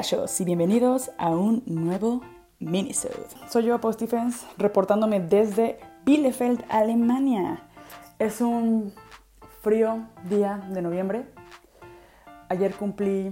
Y 0.00 0.44
bienvenidos 0.46 1.10
a 1.18 1.28
un 1.28 1.62
nuevo 1.66 2.22
minisode. 2.58 3.26
Soy 3.50 3.64
yo, 3.64 3.78
Paul 3.82 3.92
Stephens, 3.92 4.46
reportándome 4.56 5.20
desde 5.20 5.78
Bielefeld, 6.06 6.64
Alemania. 6.70 7.68
Es 8.18 8.40
un 8.40 8.94
frío 9.60 10.06
día 10.24 10.66
de 10.70 10.80
noviembre. 10.80 11.26
Ayer 12.48 12.74
cumplí 12.76 13.30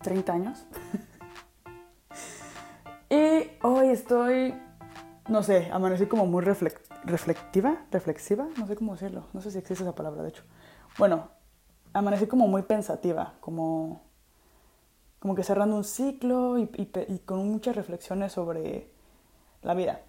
30 0.00 0.32
años. 0.32 0.64
y 3.10 3.50
hoy 3.62 3.88
estoy, 3.88 4.54
no 5.28 5.42
sé, 5.42 5.68
amanecí 5.70 6.06
como 6.06 6.24
muy 6.24 6.42
reflectiva, 6.42 7.76
reflexiva, 7.90 8.46
no 8.56 8.66
sé 8.66 8.74
cómo 8.74 8.94
decirlo, 8.94 9.26
no 9.34 9.42
sé 9.42 9.50
si 9.50 9.58
existe 9.58 9.84
esa 9.84 9.94
palabra 9.94 10.22
de 10.22 10.30
hecho. 10.30 10.44
Bueno, 10.96 11.28
amanecí 11.92 12.26
como 12.26 12.48
muy 12.48 12.62
pensativa, 12.62 13.34
como, 13.40 14.00
como 15.24 15.34
que 15.34 15.42
cerrando 15.42 15.76
un 15.76 15.84
ciclo 15.84 16.58
y, 16.58 16.66
con 17.24 17.48
muchas 17.48 17.74
reflexiones 17.74 18.30
sobre 18.30 18.88
la 19.62 19.72
vida. 19.72 20.02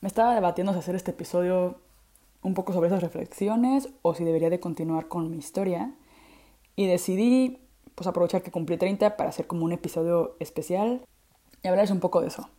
Me 0.00 0.08
estaba 0.08 0.34
debatiendo 0.34 0.72
si 0.72 0.80
hacer 0.80 0.96
este 0.96 1.12
episodio 1.12 1.76
un 2.42 2.54
poco 2.54 2.72
sobre 2.72 2.88
esas 2.88 3.04
reflexiones 3.04 3.88
o 4.02 4.12
si 4.16 4.24
debería 4.24 4.50
de 4.50 4.58
continuar 4.58 5.06
con 5.06 5.30
mi 5.30 5.36
historia 5.36 5.94
y 6.74 6.88
decidí 6.88 7.60
pues 7.94 8.08
aprovechar 8.08 8.42
que 8.42 8.50
cumplí 8.50 8.76
30 8.76 9.16
para 9.16 9.30
hacer 9.30 9.46
como 9.46 9.64
un 9.64 9.70
episodio 9.70 10.34
especial 10.40 11.02
y 11.62 11.68
hablarles 11.68 11.92
un 11.92 12.00
poco 12.00 12.20
de 12.20 12.26
eso. 12.26 12.50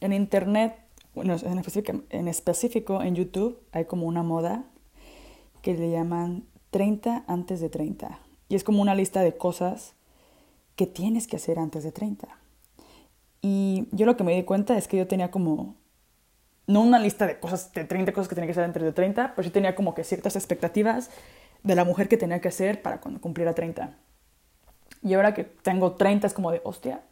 En 0.00 0.12
internet, 0.12 0.76
bueno, 1.14 1.36
en 1.44 2.26
específico 2.26 3.00
en 3.00 3.14
YouTube 3.14 3.60
hay 3.70 3.84
como 3.84 4.06
una 4.06 4.24
moda 4.24 4.64
que 5.62 5.74
le 5.74 5.88
llaman 5.88 6.48
30 6.70 7.26
antes 7.28 7.60
de 7.60 7.68
30 7.68 8.18
y 8.48 8.56
es 8.56 8.64
como 8.64 8.82
una 8.82 8.96
lista 8.96 9.20
de 9.20 9.36
cosas 9.36 9.94
que 10.76 10.86
tienes 10.86 11.26
que 11.26 11.36
hacer 11.36 11.58
antes 11.58 11.82
de 11.82 11.92
30. 11.92 12.28
Y 13.42 13.88
yo 13.92 14.06
lo 14.06 14.16
que 14.16 14.24
me 14.24 14.34
di 14.34 14.44
cuenta 14.44 14.76
es 14.76 14.88
que 14.88 14.96
yo 14.96 15.06
tenía 15.06 15.30
como 15.30 15.76
no 16.66 16.82
una 16.82 16.98
lista 16.98 17.26
de 17.26 17.38
cosas, 17.38 17.72
de 17.72 17.84
30 17.84 18.12
cosas 18.12 18.28
que 18.28 18.34
tenía 18.34 18.46
que 18.46 18.52
hacer 18.52 18.64
antes 18.64 18.82
de 18.82 18.92
30, 18.92 19.34
pero 19.34 19.44
sí 19.46 19.50
tenía 19.50 19.74
como 19.74 19.94
que 19.94 20.04
ciertas 20.04 20.36
expectativas 20.36 21.10
de 21.62 21.74
la 21.74 21.84
mujer 21.84 22.08
que 22.08 22.16
tenía 22.16 22.40
que 22.40 22.48
hacer 22.48 22.82
para 22.82 23.00
cuando 23.00 23.20
cumpliera 23.20 23.54
30. 23.54 23.96
Y 25.02 25.14
ahora 25.14 25.34
que 25.34 25.44
tengo 25.44 25.92
30 25.92 26.26
es 26.26 26.34
como 26.34 26.50
de, 26.50 26.60
hostia, 26.64 27.02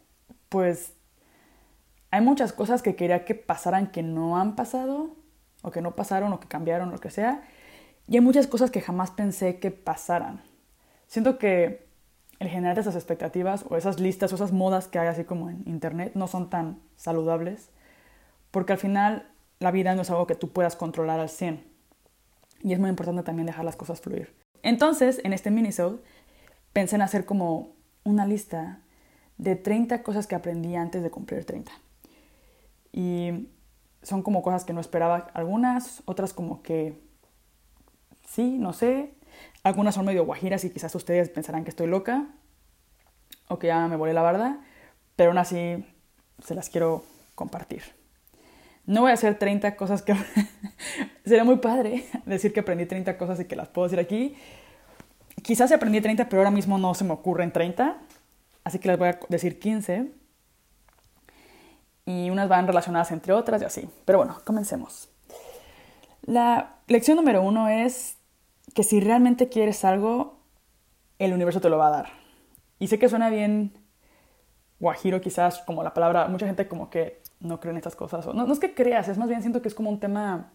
pues 0.49 0.93
hay 2.11 2.21
muchas 2.21 2.53
cosas 2.53 2.81
que 2.81 2.95
quería 2.95 3.25
que 3.25 3.35
pasaran 3.35 3.91
que 3.91 4.03
no 4.03 4.37
han 4.37 4.55
pasado, 4.55 5.15
o 5.61 5.71
que 5.71 5.81
no 5.81 5.95
pasaron, 5.95 6.31
o 6.33 6.39
que 6.39 6.47
cambiaron, 6.47 6.91
lo 6.91 6.99
que 6.99 7.09
sea. 7.09 7.43
Y 8.07 8.15
hay 8.15 8.21
muchas 8.21 8.47
cosas 8.47 8.71
que 8.71 8.81
jamás 8.81 9.11
pensé 9.11 9.59
que 9.59 9.71
pasaran. 9.71 10.43
Siento 11.07 11.37
que 11.37 11.84
el 12.39 12.49
generar 12.49 12.77
esas 12.77 12.95
expectativas, 12.95 13.65
o 13.69 13.77
esas 13.77 13.99
listas, 13.99 14.31
o 14.31 14.35
esas 14.35 14.51
modas 14.51 14.87
que 14.87 14.99
hay 14.99 15.07
así 15.07 15.23
como 15.23 15.49
en 15.49 15.63
internet, 15.65 16.11
no 16.15 16.27
son 16.27 16.49
tan 16.49 16.79
saludables. 16.95 17.69
Porque 18.51 18.73
al 18.73 18.79
final 18.79 19.27
la 19.59 19.71
vida 19.71 19.95
no 19.95 20.01
es 20.01 20.09
algo 20.09 20.27
que 20.27 20.35
tú 20.35 20.51
puedas 20.51 20.75
controlar 20.75 21.19
al 21.19 21.29
100. 21.29 21.63
Y 22.61 22.73
es 22.73 22.79
muy 22.79 22.89
importante 22.89 23.23
también 23.23 23.45
dejar 23.45 23.65
las 23.65 23.75
cosas 23.75 24.01
fluir. 24.01 24.33
Entonces, 24.63 25.21
en 25.23 25.33
este 25.33 25.51
minisode, 25.51 25.99
pensé 26.73 26.95
en 26.95 27.03
hacer 27.03 27.25
como 27.25 27.75
una 28.03 28.25
lista 28.25 28.79
de 29.37 29.55
30 29.55 30.03
cosas 30.03 30.27
que 30.27 30.35
aprendí 30.35 30.75
antes 30.75 31.03
de 31.03 31.11
cumplir 31.11 31.45
30. 31.45 31.71
Y 32.91 33.47
son 34.01 34.23
como 34.23 34.41
cosas 34.41 34.65
que 34.65 34.73
no 34.73 34.81
esperaba 34.81 35.29
algunas, 35.33 36.01
otras 36.05 36.33
como 36.33 36.61
que 36.61 37.01
sí, 38.27 38.57
no 38.57 38.73
sé. 38.73 39.13
Algunas 39.63 39.95
son 39.95 40.05
medio 40.05 40.25
guajiras 40.25 40.63
y 40.63 40.69
quizás 40.69 40.93
ustedes 40.95 41.29
pensarán 41.29 41.63
que 41.63 41.69
estoy 41.69 41.87
loca 41.87 42.27
o 43.47 43.59
que 43.59 43.67
ya 43.67 43.87
me 43.87 43.95
volé 43.95 44.13
la 44.13 44.21
barda, 44.21 44.59
pero 45.15 45.31
aún 45.31 45.37
así 45.37 45.85
se 46.43 46.55
las 46.55 46.69
quiero 46.69 47.03
compartir. 47.35 47.83
No 48.85 49.01
voy 49.01 49.11
a 49.11 49.15
hacer 49.15 49.37
30 49.37 49.75
cosas 49.75 50.01
que... 50.01 50.15
Sería 51.25 51.43
muy 51.43 51.57
padre 51.57 52.05
decir 52.25 52.53
que 52.53 52.59
aprendí 52.59 52.85
30 52.85 53.17
cosas 53.17 53.39
y 53.39 53.45
que 53.45 53.55
las 53.55 53.67
puedo 53.67 53.87
decir 53.87 53.99
aquí. 53.99 54.35
Quizás 55.41 55.71
aprendí 55.71 56.01
30, 56.01 56.29
pero 56.29 56.41
ahora 56.41 56.51
mismo 56.51 56.77
no 56.77 56.93
se 56.93 57.03
me 57.03 57.13
ocurren 57.13 57.51
30. 57.51 57.97
Así 58.63 58.79
que 58.79 58.87
les 58.87 58.97
voy 58.97 59.09
a 59.09 59.19
decir 59.29 59.59
15. 59.59 60.11
Y 62.05 62.29
unas 62.29 62.47
van 62.47 62.67
relacionadas 62.67 63.11
entre 63.11 63.33
otras 63.33 63.61
y 63.61 63.65
así. 63.65 63.89
Pero 64.05 64.19
bueno, 64.19 64.37
comencemos. 64.43 65.09
La 66.21 66.75
lección 66.87 67.17
número 67.17 67.41
uno 67.41 67.67
es 67.69 68.14
que 68.73 68.83
si 68.83 68.99
realmente 68.99 69.49
quieres 69.49 69.85
algo, 69.85 70.39
el 71.19 71.33
universo 71.33 71.61
te 71.61 71.69
lo 71.69 71.77
va 71.77 71.87
a 71.87 71.91
dar. 71.91 72.09
Y 72.79 72.87
sé 72.87 72.99
que 72.99 73.09
suena 73.09 73.29
bien 73.29 73.73
guajiro 74.79 75.21
quizás 75.21 75.59
como 75.59 75.83
la 75.83 75.93
palabra, 75.93 76.27
mucha 76.27 76.45
gente 76.45 76.67
como 76.67 76.89
que 76.89 77.21
no 77.39 77.59
creen 77.59 77.77
estas 77.77 77.95
cosas. 77.95 78.25
No, 78.27 78.45
no 78.45 78.53
es 78.53 78.59
que 78.59 78.73
creas, 78.73 79.07
es 79.07 79.17
más 79.17 79.29
bien 79.29 79.41
siento 79.41 79.61
que 79.61 79.67
es 79.67 79.75
como 79.75 79.89
un 79.89 79.99
tema, 79.99 80.51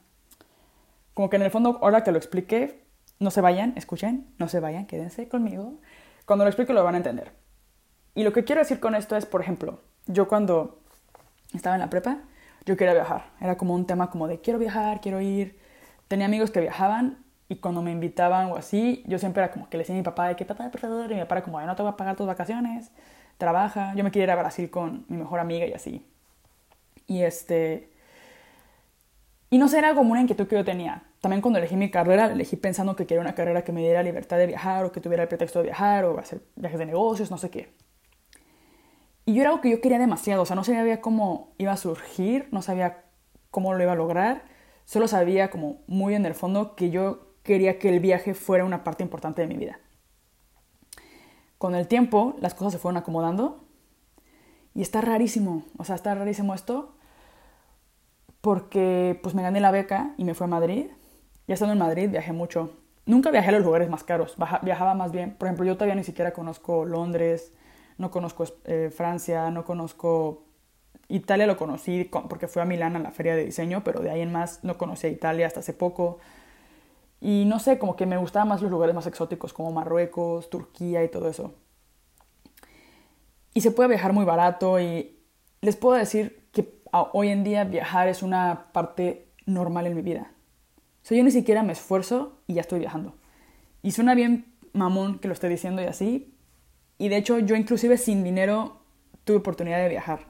como 1.15 1.31
que 1.31 1.37
en 1.37 1.43
el 1.43 1.51
fondo, 1.51 1.79
ahora 1.83 2.05
que 2.05 2.13
lo 2.13 2.19
explique, 2.19 2.85
no 3.19 3.31
se 3.31 3.41
vayan, 3.41 3.75
escuchen, 3.77 4.27
no 4.39 4.49
se 4.49 4.61
vayan, 4.61 4.87
quédense 4.87 5.29
conmigo. 5.29 5.75
Cuando 6.27 6.45
lo 6.45 6.51
explique 6.51 6.73
lo 6.73 6.85
van 6.85 6.95
a 6.95 6.99
entender. 6.99 7.33
Y 8.15 8.23
lo 8.23 8.33
que 8.33 8.45
quiero 8.45 8.61
decir 8.61 8.81
con 8.81 8.95
esto 8.95 9.17
es, 9.17 9.27
por 9.27 9.41
ejemplo, 9.41 9.81
yo 10.07 10.29
cuando 10.29 10.81
estaba 11.55 11.77
en 11.77 11.81
la 11.81 11.91
prepa, 11.91 12.19
yo 12.67 12.77
quería 12.77 12.95
viajar. 12.95 13.31
Era 13.41 13.57
como 13.57 13.75
un 13.75 13.87
tema 13.87 14.11
como 14.11 14.29
de 14.29 14.41
quiero 14.41 14.59
viajar, 14.59 15.01
quiero 15.01 15.21
ir. 15.21 15.59
Tenía 16.09 16.27
amigos 16.27 16.51
que 16.51 16.61
viajaban 16.61 17.25
y 17.51 17.57
cuando 17.57 17.83
me 17.83 17.91
invitaban 17.91 18.53
o 18.53 18.57
así, 18.57 19.03
yo 19.09 19.19
siempre 19.19 19.43
era 19.43 19.53
como 19.53 19.69
que 19.69 19.77
le 19.77 19.83
decía 19.83 19.97
a 19.97 19.99
mi 19.99 20.05
papá 20.05 20.29
de 20.29 20.37
que 20.37 20.45
papá, 20.45 20.71
por 20.71 20.81
favor, 20.81 21.11
y 21.11 21.15
mi 21.17 21.21
papá 21.23 21.35
era 21.35 21.45
como, 21.45 21.61
no 21.61 21.75
te 21.75 21.83
voy 21.83 21.91
a 21.91 21.97
pagar 21.97 22.15
tus 22.15 22.25
vacaciones, 22.25 22.93
trabaja. 23.39 23.93
Yo 23.97 24.05
me 24.05 24.13
quería 24.13 24.25
ir 24.27 24.31
a 24.31 24.37
Brasil 24.37 24.71
con 24.71 25.05
mi 25.09 25.17
mejor 25.17 25.41
amiga 25.41 25.67
y 25.67 25.73
así. 25.73 26.07
Y 27.09 27.23
este... 27.23 27.91
Y 29.51 29.59
no 29.59 29.67
sé, 29.67 29.79
era 29.79 29.97
como 29.97 30.13
una 30.13 30.21
inquietud 30.21 30.47
que 30.47 30.55
yo 30.55 30.65
tenía. 30.65 31.03
También 31.21 31.43
cuando 31.43 31.59
elegí 31.59 31.75
mi 31.75 31.91
carrera, 31.91 32.27
elegí 32.27 32.55
pensando 32.55 32.95
que 32.95 33.05
quería 33.05 33.21
una 33.21 33.35
carrera 33.35 33.65
que 33.65 33.73
me 33.73 33.81
diera 33.81 34.05
libertad 34.05 34.39
de 34.39 34.47
viajar 34.47 34.85
o 34.85 34.93
que 34.93 35.01
tuviera 35.01 35.25
el 35.25 35.29
pretexto 35.29 35.59
de 35.59 35.65
viajar 35.65 36.05
o 36.05 36.21
hacer 36.21 36.43
viajes 36.55 36.79
de 36.79 36.87
negocios, 36.87 37.33
no 37.33 37.37
sé 37.37 37.51
qué. 37.51 37.75
Y 39.27 39.35
yo 39.35 39.41
era 39.41 39.51
algo 39.51 39.61
que 39.61 39.71
yo 39.71 39.81
quería 39.81 39.99
demasiado, 39.99 40.43
o 40.43 40.47
sea, 40.47 40.55
no 40.55 40.63
sabía 40.63 41.01
cómo 41.01 41.53
iba 41.59 41.73
a 41.73 41.77
surgir, 41.77 42.47
no 42.53 42.63
sabía 42.63 43.03
cómo 43.51 43.75
lo 43.75 43.83
iba 43.83 43.93
a 43.93 43.97
lograr, 43.97 44.45
solo 44.85 45.09
sabía 45.09 45.51
como 45.51 45.83
muy 45.89 46.15
en 46.15 46.27
el 46.27 46.35
fondo 46.35 46.77
que 46.77 46.91
yo 46.91 47.30
quería 47.43 47.79
que 47.79 47.89
el 47.89 48.01
viaje 48.01 48.35
fuera 48.35 48.65
una 48.65 48.85
parte 48.85 49.03
importante 49.03 49.43
de 49.43 49.49
mi 49.49 49.57
vida. 49.57 49.79
Con 51.59 51.75
el 51.75 51.89
tiempo 51.89 52.37
las 52.41 52.55
cosas 52.55 52.73
se 52.73 52.79
fueron 52.79 52.97
acomodando 52.97 53.65
y 54.75 54.83
está 54.83 55.01
rarísimo, 55.01 55.65
o 55.77 55.85
sea, 55.85 55.95
está 55.95 56.15
rarísimo 56.15 56.55
esto 56.55 56.95
porque 58.41 59.19
pues 59.23 59.35
me 59.35 59.43
gané 59.43 59.61
la 59.61 59.71
beca 59.71 60.15
y 60.17 60.25
me 60.25 60.35
fui 60.35 60.45
a 60.45 60.49
Madrid. 60.49 60.87
Ya 61.47 61.55
estando 61.55 61.73
en 61.73 61.79
Madrid 61.79 62.09
viajé 62.11 62.33
mucho. 62.33 62.77
Nunca 63.07 63.31
viajé 63.31 63.49
a 63.49 63.53
los 63.53 63.65
lugares 63.65 63.89
más 63.89 64.05
caros, 64.05 64.37
viajaba 64.63 64.95
más 64.95 65.11
bien. 65.11 65.35
Por 65.35 65.49
ejemplo, 65.49 65.67
yo 65.67 65.75
todavía 65.75 65.95
ni 65.95 66.05
siquiera 66.05 66.33
conozco 66.33 66.85
Londres, 66.85 67.53
no 67.99 68.11
conozco 68.11 68.45
eh, 68.65 68.91
Francia, 68.95 69.51
no 69.51 69.65
conozco 69.65 70.45
Italia, 71.09 71.47
lo 71.47 71.57
conocí 71.57 72.05
porque 72.05 72.47
fui 72.47 72.63
a 72.63 72.65
Milán 72.65 72.97
a 72.97 73.01
la 73.01 73.11
feria 73.11 73.35
de 73.35 73.45
diseño, 73.45 73.83
pero 73.83 74.01
de 74.01 74.11
ahí 74.11 74.21
en 74.21 74.33
más 74.33 74.63
no 74.63 74.79
conocí 74.79 75.09
a 75.09 75.11
Italia 75.11 75.47
hasta 75.47 75.61
hace 75.61 75.73
poco. 75.73 76.19
Y 77.21 77.45
no 77.45 77.59
sé, 77.59 77.79
como 77.79 77.97
que 77.97 78.07
me 78.07 78.17
gustaban 78.17 78.49
más 78.49 78.63
los 78.63 78.71
lugares 78.71 78.95
más 78.95 79.07
exóticos 79.07 79.53
como 79.53 79.73
Marruecos, 79.73 80.49
Turquía 80.49 81.05
y 81.05 81.09
todo 81.09 81.29
eso. 81.29 81.55
Y 83.53 83.61
se 83.61 83.71
puede 83.71 83.91
viajar 83.91 84.13
muy 84.13 84.25
barato 84.25 84.81
y 84.81 85.19
les 85.61 85.77
puedo 85.77 85.97
decir 85.97 86.41
hoy 86.93 87.29
en 87.29 87.45
día 87.45 87.65
viajar 87.65 88.09
es 88.09 88.23
una 88.23 88.67
parte 88.73 89.29
normal 89.47 89.87
en 89.87 89.95
mi 89.95 90.03
vida. 90.03 90.33
O 91.03 91.07
sea, 91.07 91.17
yo 91.17 91.25
ni 91.25 91.31
siquiera 91.31 91.63
me 91.63 91.73
esfuerzo 91.73 92.39
y 92.47 92.55
ya 92.55 92.61
estoy 92.61 92.81
viajando. 92.81 93.15
Y 93.83 93.93
suena 93.93 94.15
bien 94.15 94.53
mamón 94.73 95.19
que 95.19 95.29
lo 95.29 95.35
esté 95.35 95.49
diciendo 95.49 95.83
y 95.83 95.87
así. 95.87 96.35
Y 96.99 97.09
de 97.09 97.17
hecho 97.17 97.39
yo 97.39 97.57
inclusive 97.57 97.97
sin 97.97 98.23
dinero 98.25 98.81
tuve 99.25 99.39
oportunidad 99.39 99.79
de 99.79 99.89
viajar. 99.89 100.27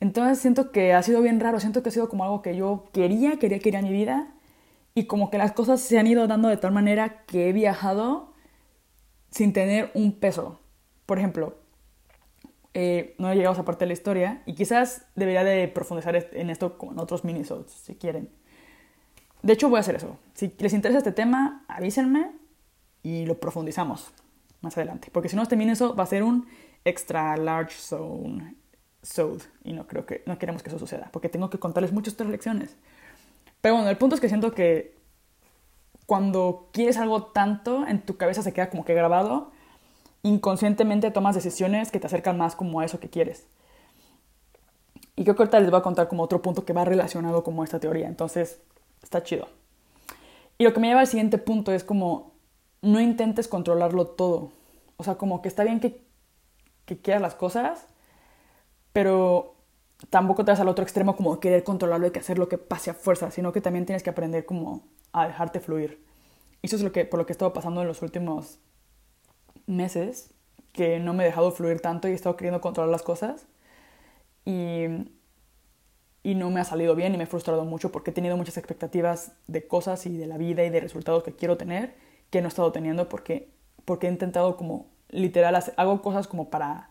Entonces 0.00 0.38
siento 0.38 0.70
que 0.70 0.92
ha 0.92 1.02
sido 1.02 1.22
bien 1.22 1.40
raro, 1.40 1.60
siento 1.60 1.82
que 1.82 1.88
ha 1.88 1.92
sido 1.92 2.08
como 2.08 2.24
algo 2.24 2.42
que 2.42 2.56
yo 2.56 2.88
quería, 2.92 3.38
quería 3.38 3.58
que 3.58 3.76
a 3.76 3.82
mi 3.82 3.90
vida. 3.90 4.34
Y 4.94 5.06
como 5.06 5.30
que 5.30 5.38
las 5.38 5.52
cosas 5.52 5.80
se 5.80 5.98
han 5.98 6.06
ido 6.06 6.26
dando 6.26 6.48
de 6.48 6.56
tal 6.56 6.72
manera 6.72 7.24
que 7.24 7.48
he 7.48 7.52
viajado 7.52 8.32
sin 9.30 9.52
tener 9.52 9.90
un 9.94 10.12
peso. 10.12 10.60
Por 11.06 11.18
ejemplo, 11.18 11.58
eh, 12.74 13.14
no 13.18 13.30
he 13.30 13.34
llegado 13.34 13.52
a 13.52 13.54
esa 13.54 13.64
parte 13.64 13.84
de 13.84 13.88
la 13.88 13.92
historia 13.92 14.42
y 14.46 14.54
quizás 14.54 15.06
debería 15.16 15.42
de 15.42 15.66
profundizar 15.68 16.14
en 16.32 16.50
esto 16.50 16.78
con 16.78 16.98
otros 16.98 17.24
minisodes, 17.24 17.72
si 17.72 17.96
quieren. 17.96 18.30
De 19.42 19.52
hecho, 19.52 19.68
voy 19.68 19.78
a 19.78 19.80
hacer 19.80 19.96
eso. 19.96 20.16
Si 20.34 20.54
les 20.58 20.72
interesa 20.72 20.98
este 20.98 21.12
tema, 21.12 21.64
avísenme 21.68 22.30
y 23.02 23.26
lo 23.26 23.38
profundizamos 23.38 24.12
más 24.60 24.76
adelante. 24.76 25.08
Porque 25.12 25.28
si 25.28 25.36
no, 25.36 25.42
este 25.42 25.56
minisode 25.56 25.96
va 25.96 26.04
a 26.04 26.06
ser 26.06 26.22
un 26.22 26.46
extra 26.84 27.36
large 27.36 27.76
zone 27.76 28.54
sode 29.02 29.44
y 29.62 29.72
no 29.72 29.86
creo 29.86 30.06
que 30.06 30.22
no 30.26 30.38
queremos 30.38 30.62
que 30.62 30.70
eso 30.70 30.78
suceda 30.78 31.10
porque 31.12 31.28
tengo 31.28 31.50
que 31.50 31.58
contarles 31.58 31.92
muchas 31.92 32.14
otras 32.14 32.30
lecciones. 32.30 32.76
Pero 33.64 33.76
bueno, 33.76 33.88
el 33.88 33.96
punto 33.96 34.14
es 34.14 34.20
que 34.20 34.28
siento 34.28 34.52
que 34.52 34.94
cuando 36.04 36.68
quieres 36.74 36.98
algo 36.98 37.22
tanto 37.22 37.86
en 37.86 38.02
tu 38.02 38.18
cabeza 38.18 38.42
se 38.42 38.52
queda 38.52 38.68
como 38.68 38.84
que 38.84 38.92
grabado 38.92 39.52
inconscientemente 40.22 41.10
tomas 41.10 41.34
decisiones 41.34 41.90
que 41.90 41.98
te 41.98 42.06
acercan 42.06 42.36
más 42.36 42.56
como 42.56 42.80
a 42.80 42.84
eso 42.84 43.00
que 43.00 43.08
quieres. 43.08 43.46
Y 45.16 45.22
creo 45.22 45.34
que 45.34 45.44
ahorita 45.44 45.60
les 45.60 45.70
voy 45.70 45.80
a 45.80 45.82
contar 45.82 46.08
como 46.08 46.22
otro 46.24 46.42
punto 46.42 46.66
que 46.66 46.74
va 46.74 46.84
relacionado 46.84 47.42
como 47.42 47.64
esta 47.64 47.80
teoría. 47.80 48.06
Entonces, 48.06 48.60
está 49.02 49.22
chido. 49.22 49.48
Y 50.58 50.64
lo 50.64 50.74
que 50.74 50.80
me 50.80 50.88
lleva 50.88 51.00
al 51.00 51.06
siguiente 51.06 51.38
punto 51.38 51.72
es 51.72 51.84
como 51.84 52.32
no 52.82 53.00
intentes 53.00 53.48
controlarlo 53.48 54.08
todo. 54.08 54.52
O 54.98 55.04
sea, 55.04 55.14
como 55.14 55.40
que 55.40 55.48
está 55.48 55.64
bien 55.64 55.80
que, 55.80 56.04
que 56.84 56.98
quieras 56.98 57.22
las 57.22 57.34
cosas, 57.34 57.86
pero 58.92 59.53
tampoco 60.10 60.44
te 60.44 60.50
vas 60.50 60.60
al 60.60 60.68
otro 60.68 60.82
extremo 60.82 61.16
como 61.16 61.40
querer 61.40 61.64
controlarlo 61.64 62.06
y 62.06 62.10
que 62.10 62.18
hacer 62.18 62.38
lo 62.38 62.48
que 62.48 62.58
pase 62.58 62.90
a 62.90 62.94
fuerza, 62.94 63.30
sino 63.30 63.52
que 63.52 63.60
también 63.60 63.86
tienes 63.86 64.02
que 64.02 64.10
aprender 64.10 64.44
como 64.44 64.82
a 65.12 65.26
dejarte 65.26 65.60
fluir. 65.60 66.04
Y 66.62 66.66
eso 66.66 66.76
es 66.76 66.82
lo 66.82 66.92
que, 66.92 67.04
por 67.04 67.18
lo 67.18 67.26
que 67.26 67.32
he 67.32 67.34
estado 67.34 67.52
pasando 67.52 67.82
en 67.82 67.88
los 67.88 68.02
últimos 68.02 68.58
meses, 69.66 70.30
que 70.72 70.98
no 70.98 71.14
me 71.14 71.22
he 71.22 71.26
dejado 71.26 71.52
fluir 71.52 71.80
tanto 71.80 72.08
y 72.08 72.12
he 72.12 72.14
estado 72.14 72.36
queriendo 72.36 72.60
controlar 72.60 72.90
las 72.90 73.02
cosas. 73.02 73.46
Y, 74.44 74.86
y 76.22 76.34
no 76.34 76.50
me 76.50 76.60
ha 76.60 76.64
salido 76.64 76.94
bien 76.94 77.14
y 77.14 77.18
me 77.18 77.24
he 77.24 77.26
frustrado 77.26 77.64
mucho 77.64 77.92
porque 77.92 78.10
he 78.10 78.14
tenido 78.14 78.36
muchas 78.36 78.56
expectativas 78.56 79.32
de 79.46 79.66
cosas 79.66 80.06
y 80.06 80.16
de 80.16 80.26
la 80.26 80.38
vida 80.38 80.64
y 80.64 80.70
de 80.70 80.80
resultados 80.80 81.22
que 81.22 81.34
quiero 81.36 81.56
tener 81.56 81.94
que 82.30 82.40
no 82.40 82.48
he 82.48 82.48
estado 82.48 82.72
teniendo 82.72 83.08
porque, 83.08 83.48
porque 83.84 84.08
he 84.08 84.10
intentado 84.10 84.56
como 84.56 84.86
literal, 85.08 85.56
hago 85.76 86.02
cosas 86.02 86.26
como 86.26 86.50
para, 86.50 86.90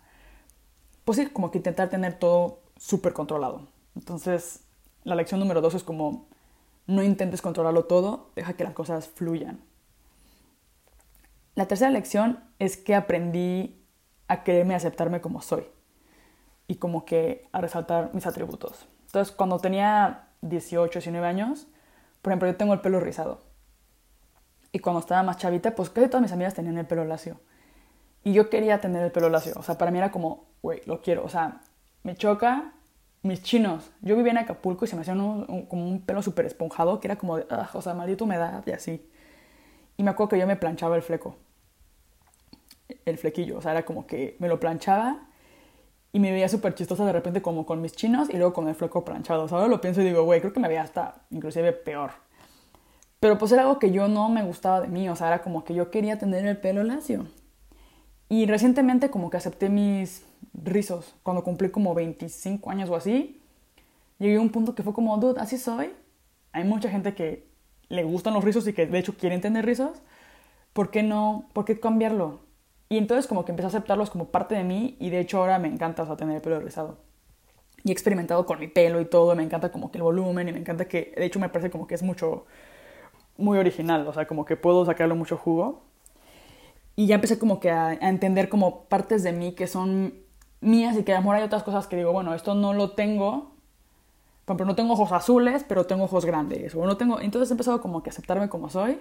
pues 1.03 1.17
sí, 1.17 1.27
como 1.27 1.51
que 1.51 1.57
intentar 1.57 1.89
tener 1.89 2.13
todo 2.13 2.62
súper 2.83 3.13
controlado. 3.13 3.69
Entonces, 3.95 4.65
la 5.05 5.15
lección 5.15 5.39
número 5.39 5.61
dos 5.61 5.73
es 5.73 5.83
como 5.83 6.27
no 6.85 7.01
intentes 7.01 7.41
controlarlo 7.41 7.85
todo, 7.85 8.31
deja 8.35 8.53
que 8.53 8.65
las 8.65 8.73
cosas 8.73 9.07
fluyan. 9.07 9.61
La 11.55 11.65
tercera 11.65 11.91
lección 11.91 12.43
es 12.59 12.75
que 12.75 12.93
aprendí 12.93 13.81
a 14.27 14.43
quererme 14.43 14.75
aceptarme 14.75 15.21
como 15.21 15.41
soy 15.41 15.65
y 16.67 16.75
como 16.75 17.05
que 17.05 17.47
a 17.53 17.61
resaltar 17.61 18.13
mis 18.13 18.25
atributos. 18.25 18.85
Entonces, 19.05 19.33
cuando 19.33 19.59
tenía 19.59 20.27
18, 20.41 20.99
19 20.99 21.25
años, 21.25 21.67
por 22.21 22.33
ejemplo, 22.33 22.49
yo 22.49 22.57
tengo 22.57 22.73
el 22.73 22.81
pelo 22.81 22.99
rizado. 22.99 23.39
Y 24.73 24.79
cuando 24.79 24.99
estaba 24.99 25.23
más 25.23 25.37
chavita, 25.37 25.73
pues 25.73 25.89
casi 25.89 26.07
todas 26.07 26.21
mis 26.21 26.33
amigas 26.33 26.53
tenían 26.53 26.77
el 26.77 26.87
pelo 26.87 27.05
lacio. 27.05 27.39
Y 28.25 28.33
yo 28.33 28.49
quería 28.49 28.81
tener 28.81 29.03
el 29.03 29.11
pelo 29.11 29.29
lacio. 29.29 29.53
O 29.55 29.63
sea, 29.63 29.77
para 29.77 29.89
mí 29.89 29.99
era 29.99 30.11
como, 30.11 30.47
güey, 30.61 30.81
lo 30.85 31.01
quiero. 31.01 31.23
O 31.23 31.29
sea, 31.29 31.61
me 32.03 32.15
choca 32.15 32.73
mis 33.23 33.41
chinos. 33.41 33.91
Yo 34.01 34.15
vivía 34.15 34.31
en 34.31 34.37
Acapulco 34.39 34.85
y 34.85 34.87
se 34.87 34.95
me 34.95 35.01
hacía 35.01 35.15
como 35.15 35.87
un 35.87 36.01
pelo 36.05 36.21
súper 36.21 36.45
esponjado, 36.45 36.99
que 36.99 37.07
era 37.07 37.15
como 37.15 37.37
de, 37.37 37.47
o 37.73 37.81
sea, 37.81 37.93
maldito 37.93 38.25
humedad 38.25 38.63
y 38.65 38.71
así. 38.71 39.09
Y 39.97 40.03
me 40.03 40.11
acuerdo 40.11 40.29
que 40.29 40.39
yo 40.39 40.47
me 40.47 40.55
planchaba 40.55 40.95
el 40.95 41.01
fleco. 41.01 41.37
El 43.05 43.17
flequillo. 43.17 43.57
O 43.57 43.61
sea, 43.61 43.71
era 43.71 43.85
como 43.85 44.05
que 44.05 44.35
me 44.39 44.47
lo 44.47 44.59
planchaba 44.59 45.27
y 46.11 46.19
me 46.19 46.31
veía 46.31 46.49
súper 46.49 46.75
chistosa 46.75 47.05
de 47.05 47.13
repente 47.13 47.41
como 47.41 47.65
con 47.65 47.81
mis 47.81 47.93
chinos 47.93 48.29
y 48.29 48.37
luego 48.37 48.53
con 48.53 48.67
el 48.67 48.75
fleco 48.75 49.05
planchado. 49.05 49.43
O 49.43 49.47
sea, 49.47 49.57
ahora 49.57 49.69
lo 49.69 49.81
pienso 49.81 50.01
y 50.01 50.05
digo, 50.05 50.23
güey, 50.23 50.41
creo 50.41 50.53
que 50.53 50.59
me 50.59 50.67
veía 50.67 50.81
hasta 50.81 51.25
inclusive 51.31 51.71
peor. 51.73 52.11
Pero 53.19 53.37
pues 53.37 53.51
era 53.53 53.61
algo 53.61 53.79
que 53.79 53.91
yo 53.91 54.09
no 54.09 54.27
me 54.27 54.43
gustaba 54.43 54.81
de 54.81 54.89
mí, 54.89 55.07
o 55.07 55.15
sea, 55.15 55.27
era 55.27 55.41
como 55.41 55.63
que 55.63 55.73
yo 55.73 55.89
quería 55.89 56.19
tener 56.19 56.45
el 56.45 56.57
pelo 56.57 56.83
lacio. 56.83 57.25
Y 58.33 58.47
recientemente 58.47 59.11
como 59.11 59.29
que 59.29 59.37
acepté 59.37 59.69
mis 59.69 60.25
rizos, 60.55 61.13
cuando 61.21 61.43
cumplí 61.43 61.69
como 61.69 61.93
25 61.93 62.71
años 62.71 62.89
o 62.89 62.95
así, 62.95 63.39
llegué 64.17 64.37
a 64.37 64.41
un 64.41 64.49
punto 64.49 64.73
que 64.73 64.81
fue 64.81 64.91
como, 64.91 65.15
dude, 65.17 65.39
así 65.39 65.59
soy. 65.59 65.91
Hay 66.51 66.63
mucha 66.63 66.89
gente 66.89 67.13
que 67.13 67.47
le 67.89 68.03
gustan 68.03 68.33
los 68.33 68.43
rizos 68.43 68.67
y 68.67 68.73
que 68.73 68.87
de 68.87 68.97
hecho 68.97 69.15
quieren 69.15 69.39
tener 69.39 69.67
rizos. 69.67 70.01
¿Por 70.73 70.89
qué 70.89 71.03
no? 71.03 71.47
¿Por 71.53 71.63
qué 71.63 71.79
cambiarlo? 71.79 72.39
Y 72.89 72.97
entonces 72.97 73.27
como 73.27 73.45
que 73.45 73.51
empecé 73.51 73.67
a 73.67 73.69
aceptarlos 73.69 74.09
como 74.09 74.25
parte 74.29 74.55
de 74.55 74.63
mí 74.63 74.97
y 74.99 75.11
de 75.11 75.19
hecho 75.19 75.37
ahora 75.37 75.59
me 75.59 75.67
encanta 75.67 76.01
o 76.01 76.17
tener 76.17 76.37
el 76.37 76.41
pelo 76.41 76.59
rizado. 76.59 76.97
Y 77.83 77.89
he 77.89 77.93
experimentado 77.93 78.47
con 78.47 78.59
mi 78.59 78.67
pelo 78.67 78.99
y 78.99 79.05
todo, 79.05 79.35
me 79.35 79.43
encanta 79.43 79.71
como 79.71 79.91
que 79.91 79.99
el 79.99 80.03
volumen 80.03 80.49
y 80.49 80.53
me 80.53 80.59
encanta 80.59 80.87
que, 80.87 81.13
de 81.15 81.25
hecho 81.25 81.39
me 81.39 81.49
parece 81.49 81.69
como 81.69 81.85
que 81.85 81.93
es 81.93 82.01
mucho, 82.01 82.47
muy 83.37 83.59
original, 83.59 84.07
o 84.07 84.13
sea, 84.13 84.25
como 84.25 84.43
que 84.43 84.57
puedo 84.57 84.83
sacarle 84.85 85.13
mucho 85.13 85.37
jugo. 85.37 85.92
Y 86.95 87.07
ya 87.07 87.15
empecé 87.15 87.39
como 87.39 87.59
que 87.59 87.71
a, 87.71 87.87
a 87.87 88.09
entender 88.09 88.49
como 88.49 88.85
partes 88.85 89.23
de 89.23 89.33
mí 89.33 89.53
que 89.53 89.67
son 89.67 90.23
mías 90.61 90.97
y 90.97 91.03
que 91.03 91.13
a 91.13 91.15
lo 91.15 91.21
mejor 91.21 91.37
hay 91.37 91.43
otras 91.43 91.63
cosas 91.63 91.87
que 91.87 91.95
digo, 91.95 92.11
bueno, 92.11 92.33
esto 92.33 92.55
no 92.55 92.73
lo 92.73 92.91
tengo. 92.91 93.53
Por 94.45 94.55
ejemplo, 94.55 94.65
no 94.65 94.75
tengo 94.75 94.93
ojos 94.93 95.11
azules, 95.11 95.63
pero 95.67 95.85
tengo 95.85 96.05
ojos 96.05 96.25
grandes. 96.25 96.75
O 96.75 96.85
no 96.85 96.97
tengo... 96.97 97.19
Entonces 97.19 97.49
he 97.49 97.53
empezado 97.53 97.81
como 97.81 98.03
que 98.03 98.09
a 98.09 98.11
aceptarme 98.11 98.49
como 98.49 98.69
soy. 98.69 98.99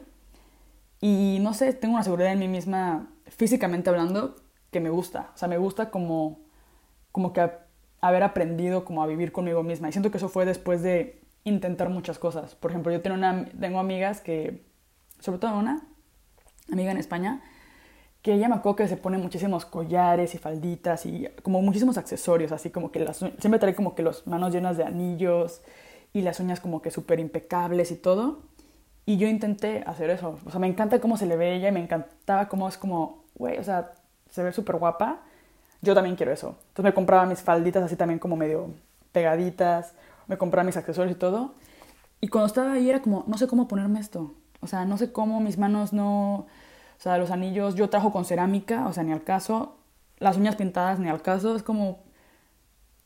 Y 1.00 1.38
no 1.40 1.52
sé, 1.52 1.72
tengo 1.72 1.94
una 1.94 2.04
seguridad 2.04 2.32
en 2.32 2.38
mí 2.38 2.48
misma 2.48 3.08
físicamente 3.26 3.90
hablando, 3.90 4.36
que 4.70 4.80
me 4.80 4.90
gusta. 4.90 5.30
O 5.34 5.38
sea, 5.38 5.48
me 5.48 5.58
gusta 5.58 5.90
como, 5.90 6.40
como 7.10 7.32
que 7.32 7.50
haber 8.00 8.22
aprendido 8.22 8.84
como 8.84 9.02
a 9.02 9.06
vivir 9.06 9.32
conmigo 9.32 9.62
misma. 9.62 9.88
Y 9.88 9.92
siento 9.92 10.10
que 10.10 10.18
eso 10.18 10.28
fue 10.28 10.44
después 10.44 10.82
de 10.82 11.20
intentar 11.44 11.88
muchas 11.88 12.18
cosas. 12.18 12.54
Por 12.54 12.70
ejemplo, 12.70 12.92
yo 12.92 13.00
tengo, 13.00 13.16
una, 13.16 13.46
tengo 13.58 13.80
amigas 13.80 14.20
que, 14.20 14.64
sobre 15.18 15.38
todo 15.38 15.58
una 15.58 15.82
amiga 16.70 16.92
en 16.92 16.98
España, 16.98 17.42
que 18.22 18.34
ella 18.34 18.48
me 18.48 18.54
acuerdo 18.54 18.76
que 18.76 18.88
se 18.88 18.96
pone 18.96 19.18
muchísimos 19.18 19.64
collares 19.64 20.34
y 20.34 20.38
falditas 20.38 21.06
y 21.06 21.28
como 21.42 21.60
muchísimos 21.60 21.98
accesorios, 21.98 22.52
así 22.52 22.70
como 22.70 22.92
que 22.92 23.00
las, 23.00 23.18
siempre 23.18 23.58
trae 23.58 23.74
como 23.74 23.94
que 23.94 24.02
las 24.02 24.26
manos 24.26 24.52
llenas 24.52 24.76
de 24.76 24.84
anillos 24.84 25.60
y 26.12 26.22
las 26.22 26.38
uñas 26.40 26.60
como 26.60 26.82
que 26.82 26.90
súper 26.90 27.18
impecables 27.20 27.90
y 27.90 27.96
todo. 27.96 28.40
Y 29.04 29.16
yo 29.16 29.26
intenté 29.26 29.82
hacer 29.86 30.10
eso. 30.10 30.38
O 30.46 30.50
sea, 30.50 30.60
me 30.60 30.68
encanta 30.68 31.00
cómo 31.00 31.16
se 31.16 31.26
le 31.26 31.36
ve 31.36 31.56
ella 31.56 31.68
y 31.68 31.72
me 31.72 31.80
encantaba 31.80 32.48
cómo 32.48 32.68
es 32.68 32.78
como 32.78 33.22
güey, 33.34 33.58
o 33.58 33.64
sea, 33.64 33.92
se 34.30 34.42
ve 34.42 34.52
súper 34.52 34.76
guapa, 34.76 35.20
yo 35.80 35.94
también 35.94 36.16
quiero 36.16 36.32
eso. 36.32 36.56
Entonces 36.68 36.84
me 36.84 36.94
compraba 36.94 37.26
mis 37.26 37.40
falditas 37.40 37.82
así 37.82 37.96
también 37.96 38.18
como 38.18 38.36
medio 38.36 38.70
pegaditas, 39.12 39.94
me 40.26 40.38
compraba 40.38 40.64
mis 40.64 40.76
accesorios 40.76 41.16
y 41.16 41.18
todo. 41.18 41.54
Y 42.20 42.28
cuando 42.28 42.46
estaba 42.46 42.72
ahí 42.72 42.88
era 42.88 43.02
como, 43.02 43.24
no 43.26 43.36
sé 43.36 43.46
cómo 43.46 43.68
ponerme 43.68 44.00
esto. 44.00 44.32
O 44.60 44.68
sea, 44.68 44.84
no 44.84 44.96
sé 44.96 45.12
cómo 45.12 45.40
mis 45.40 45.58
manos 45.58 45.92
no... 45.92 46.46
O 47.02 47.04
sea, 47.04 47.18
los 47.18 47.32
anillos 47.32 47.74
yo 47.74 47.90
trajo 47.90 48.12
con 48.12 48.24
cerámica, 48.24 48.86
o 48.86 48.92
sea, 48.92 49.02
ni 49.02 49.10
al 49.10 49.24
caso. 49.24 49.76
Las 50.18 50.36
uñas 50.36 50.54
pintadas, 50.54 51.00
ni 51.00 51.08
al 51.08 51.20
caso. 51.20 51.56
Es 51.56 51.64
como... 51.64 52.04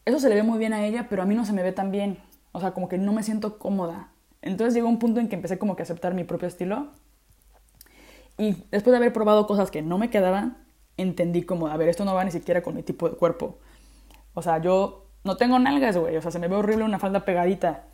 Eso 0.04 0.20
se 0.20 0.28
le 0.28 0.35
ve 0.35 0.42
muy 0.42 0.59
bien 0.59 0.75
a 0.75 0.85
ella, 0.85 1.06
pero 1.09 1.23
a 1.23 1.25
mí 1.25 1.35
no 1.35 1.47
se 1.47 1.54
me 1.54 1.62
ve 1.62 1.73
tan 1.73 1.90
bien. 1.90 2.18
O 2.52 2.61
sea, 2.61 2.73
como 2.73 2.90
que 2.90 2.99
no 2.99 3.14
me 3.14 3.23
siento 3.23 3.59
cómoda. 3.59 4.11
Entonces 4.42 4.75
llegó 4.75 4.87
un 4.87 4.99
punto 4.99 5.18
en 5.18 5.30
que 5.30 5.37
empecé 5.37 5.59
como 5.59 5.76
que 5.76 5.82
a 5.82 5.85
aceptar 5.85 6.12
mi 6.12 6.25
propio 6.25 6.47
estilo 6.47 6.88
y 8.38 8.64
después 8.70 8.92
de 8.92 8.99
haber 8.99 9.14
probado 9.14 9.47
cosas 9.47 9.70
que 9.70 9.80
no 9.80 9.97
me 9.97 10.11
quedaban, 10.11 10.59
entendí 10.99 11.42
como, 11.42 11.68
a 11.68 11.76
ver, 11.78 11.88
esto 11.88 12.04
no 12.04 12.14
va 12.14 12.23
ni 12.23 12.30
siquiera 12.30 12.62
con 12.62 12.75
mi 12.75 12.82
tipo 12.82 13.09
de 13.09 13.16
cuerpo. 13.16 13.59
O 14.35 14.42
sea, 14.42 14.59
yo 14.59 15.06
no 15.25 15.38
tengo 15.38 15.59
nalgas, 15.59 15.97
güey. 15.97 16.16
O 16.16 16.23
sea, 16.23 16.30
se 16.30 16.38
me 16.38 16.49
ve 16.49 16.56
horrible 16.56 16.85
una 16.85 16.99
falda 16.99 17.25
pegadita. 17.25 17.85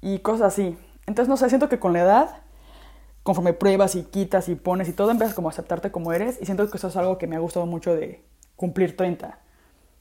Y 0.00 0.20
cosas 0.20 0.54
así. 0.54 0.78
Entonces, 1.06 1.28
no 1.28 1.36
sé, 1.36 1.50
siento 1.50 1.68
que 1.68 1.78
con 1.78 1.92
la 1.92 2.00
edad, 2.00 2.42
conforme 3.28 3.52
pruebas 3.52 3.94
y 3.94 4.04
quitas 4.04 4.48
y 4.48 4.54
pones 4.54 4.88
y 4.88 4.94
todo, 4.94 5.10
empiezas 5.10 5.34
como 5.34 5.50
a 5.50 5.52
aceptarte 5.52 5.90
como 5.90 6.14
eres. 6.14 6.38
Y 6.40 6.46
siento 6.46 6.66
que 6.70 6.78
eso 6.78 6.88
es 6.88 6.96
algo 6.96 7.18
que 7.18 7.26
me 7.26 7.36
ha 7.36 7.40
gustado 7.40 7.66
mucho 7.66 7.94
de 7.94 8.22
cumplir 8.56 8.96
30. 8.96 9.38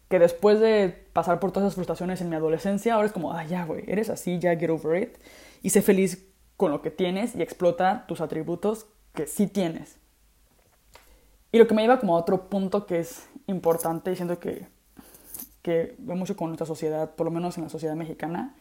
Que 0.07 0.17
después 0.17 0.61
de 0.61 1.09
pasar 1.11 1.41
por 1.41 1.51
todas 1.51 1.67
esas 1.67 1.75
frustraciones 1.75 2.21
en 2.21 2.29
mi 2.29 2.37
adolescencia, 2.37 2.93
ahora 2.93 3.07
es 3.07 3.11
como, 3.11 3.33
ah, 3.33 3.43
ya, 3.43 3.65
güey, 3.65 3.83
eres 3.85 4.09
así, 4.09 4.39
ya 4.39 4.55
get 4.55 4.69
over 4.69 5.03
it. 5.03 5.17
Y 5.61 5.71
sé 5.71 5.81
feliz 5.81 6.25
con 6.55 6.71
lo 6.71 6.81
que 6.81 6.89
tienes 6.89 7.35
y 7.35 7.41
explota 7.41 8.05
tus 8.07 8.21
atributos 8.21 8.85
que 9.13 9.27
sí 9.27 9.47
tienes. 9.47 9.97
Y 11.51 11.57
lo 11.57 11.67
que 11.67 11.73
me 11.73 11.81
lleva 11.81 11.99
como 11.99 12.15
a 12.15 12.21
otro 12.21 12.47
punto 12.47 12.85
que 12.85 12.99
es 12.99 13.27
importante 13.47 14.09
y 14.09 14.15
siento 14.15 14.39
que, 14.39 14.69
que 15.63 15.95
ve 15.97 16.15
mucho 16.15 16.37
con 16.37 16.47
nuestra 16.47 16.65
sociedad, 16.65 17.13
por 17.15 17.25
lo 17.25 17.31
menos 17.31 17.57
en 17.57 17.65
la 17.65 17.69
sociedad 17.69 17.95
mexicana, 17.95 18.55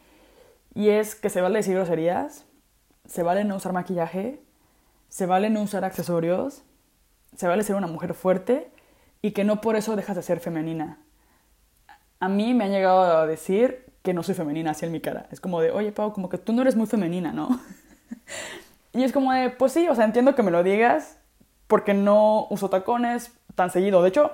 y 0.75 0.89
es 0.89 1.15
que 1.15 1.29
se 1.29 1.39
vale 1.39 1.59
decir 1.59 1.75
groserías, 1.75 2.43
se 3.05 3.23
vale 3.23 3.45
no 3.45 3.55
usar 3.55 3.71
maquillaje, 3.71 4.41
se 5.09 5.25
vale 5.25 5.49
no 5.49 5.61
usar 5.61 5.85
accesorios, 5.85 6.63
se 7.35 7.47
vale 7.47 7.63
ser 7.63 7.75
una 7.75 7.87
mujer 7.87 8.13
fuerte 8.13 8.71
y 9.21 9.31
que 9.31 9.43
no 9.43 9.61
por 9.61 9.75
eso 9.75 9.95
dejas 9.95 10.15
de 10.15 10.23
ser 10.23 10.39
femenina. 10.39 10.99
A 12.19 12.29
mí 12.29 12.53
me 12.53 12.65
han 12.65 12.71
llegado 12.71 13.01
a 13.03 13.27
decir 13.27 13.85
que 14.01 14.13
no 14.13 14.23
soy 14.23 14.35
femenina 14.35 14.71
así 14.71 14.85
en 14.85 14.91
mi 14.91 15.01
cara. 15.01 15.27
Es 15.31 15.39
como 15.39 15.61
de, 15.61 15.71
oye, 15.71 15.91
Pau, 15.91 16.13
como 16.13 16.29
que 16.29 16.37
tú 16.37 16.53
no 16.53 16.61
eres 16.61 16.75
muy 16.75 16.87
femenina, 16.87 17.31
¿no? 17.31 17.59
Y 18.93 19.03
es 19.03 19.11
como 19.11 19.31
de, 19.31 19.51
pues 19.51 19.73
sí, 19.73 19.87
o 19.87 19.93
sea, 19.93 20.05
entiendo 20.05 20.33
que 20.33 20.41
me 20.41 20.49
lo 20.49 20.63
digas 20.63 21.19
porque 21.67 21.93
no 21.93 22.47
uso 22.49 22.67
tacones 22.67 23.31
tan 23.53 23.69
seguido. 23.69 24.01
De 24.01 24.09
hecho, 24.09 24.31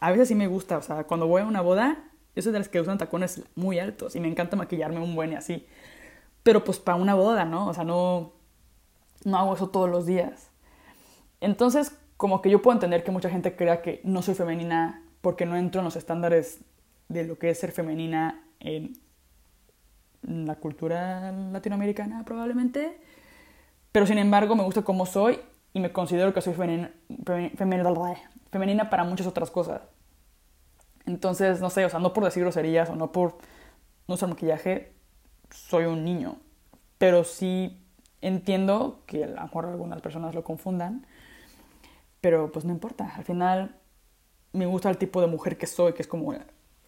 a 0.00 0.10
veces 0.10 0.28
sí 0.28 0.34
me 0.34 0.46
gusta, 0.46 0.78
o 0.78 0.82
sea, 0.82 1.04
cuando 1.04 1.26
voy 1.26 1.42
a 1.42 1.44
una 1.44 1.60
boda, 1.60 1.98
yo 2.34 2.40
soy 2.40 2.52
de 2.52 2.60
las 2.60 2.68
que 2.68 2.80
usan 2.80 2.96
tacones 2.96 3.42
muy 3.56 3.78
altos 3.78 4.16
y 4.16 4.20
me 4.20 4.28
encanta 4.28 4.56
maquillarme 4.56 5.00
un 5.00 5.14
buen 5.14 5.32
y 5.32 5.36
así. 5.36 5.66
Pero 6.42 6.64
pues 6.64 6.78
para 6.78 6.96
una 6.96 7.14
boda, 7.14 7.44
¿no? 7.44 7.66
O 7.66 7.74
sea, 7.74 7.84
no, 7.84 8.32
no 9.26 9.38
hago 9.38 9.54
eso 9.54 9.68
todos 9.68 9.90
los 9.90 10.06
días. 10.06 10.50
Entonces, 11.40 11.98
como 12.16 12.40
que 12.40 12.48
yo 12.48 12.62
puedo 12.62 12.76
entender 12.76 13.02
que 13.02 13.10
mucha 13.10 13.28
gente 13.28 13.56
crea 13.56 13.82
que 13.82 14.00
no 14.04 14.22
soy 14.22 14.34
femenina 14.34 15.02
porque 15.20 15.44
no 15.44 15.56
entro 15.56 15.80
en 15.80 15.84
los 15.84 15.96
estándares 15.96 16.60
de 17.08 17.24
lo 17.24 17.36
que 17.36 17.50
es 17.50 17.58
ser 17.58 17.72
femenina 17.72 18.44
en 18.60 18.96
la 20.22 20.54
cultura 20.54 21.32
latinoamericana 21.32 22.24
probablemente. 22.24 23.00
Pero 23.90 24.06
sin 24.06 24.18
embargo 24.18 24.54
me 24.54 24.62
gusta 24.62 24.82
como 24.82 25.06
soy 25.06 25.40
y 25.72 25.80
me 25.80 25.92
considero 25.92 26.32
que 26.32 26.40
soy 26.40 26.54
femenina, 26.54 26.92
femenina 28.50 28.90
para 28.90 29.02
muchas 29.02 29.26
otras 29.26 29.50
cosas. 29.50 29.82
Entonces, 31.04 31.60
no 31.60 31.70
sé, 31.70 31.84
o 31.84 31.90
sea, 31.90 31.98
no 31.98 32.12
por 32.12 32.24
decir 32.24 32.44
groserías 32.44 32.90
o 32.90 32.94
no 32.94 33.10
por 33.10 33.38
no 34.06 34.14
usar 34.14 34.28
maquillaje, 34.28 34.92
soy 35.50 35.86
un 35.86 36.04
niño. 36.04 36.36
Pero 36.98 37.24
sí 37.24 37.82
entiendo 38.20 39.02
que 39.06 39.24
a 39.24 39.28
lo 39.28 39.42
mejor 39.42 39.66
algunas 39.66 40.00
personas 40.00 40.34
lo 40.34 40.44
confundan. 40.44 41.06
Pero 42.20 42.50
pues 42.52 42.64
no 42.64 42.72
importa. 42.72 43.12
Al 43.16 43.24
final 43.24 43.76
me 44.52 44.66
gusta 44.66 44.90
el 44.90 44.98
tipo 44.98 45.20
de 45.20 45.26
mujer 45.26 45.58
que 45.58 45.66
soy, 45.66 45.92
que 45.92 46.02
es 46.02 46.08
como 46.08 46.34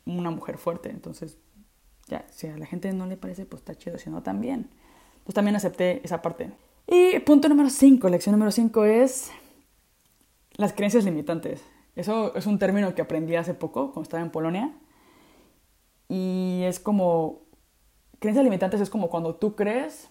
una 0.07 0.31
mujer 0.31 0.59
fuerte. 0.59 0.91
Entonces, 0.91 1.39
ya, 2.09 2.25
si 2.31 2.47
a 2.47 2.57
la 2.57 2.67
gente 2.67 2.93
no 2.93 3.07
le 3.07 3.17
parece, 3.17 3.45
pues 3.45 3.61
está 3.61 3.75
chido, 3.75 3.99
si 3.99 4.11
no, 4.11 4.23
también. 4.23 4.71
Entonces 5.19 5.35
también 5.35 5.57
acepté 5.57 6.01
esa 6.05 6.23
parte. 6.23 6.51
Y 6.87 7.19
punto 7.21 7.49
número 7.49 7.69
5, 7.69 8.09
lección 8.09 8.33
número 8.33 8.51
5 8.51 8.85
es 8.85 9.31
las 10.57 10.73
creencias 10.73 11.05
limitantes. 11.05 11.63
Eso 11.95 12.35
es 12.35 12.47
un 12.47 12.59
término 12.59 12.95
que 12.95 13.03
aprendí 13.03 13.37
hace 13.37 13.55
poco, 13.55 13.93
cuando 13.93 14.03
estaba 14.03 14.23
en 14.23 14.31
Polonia. 14.31 14.73
Y 16.09 16.63
es 16.65 16.81
como, 16.81 17.43
creencias 18.19 18.45
limitantes 18.45 18.81
es 18.81 18.89
como 18.89 19.11
cuando 19.11 19.35
tú 19.35 19.55
crees 19.55 20.09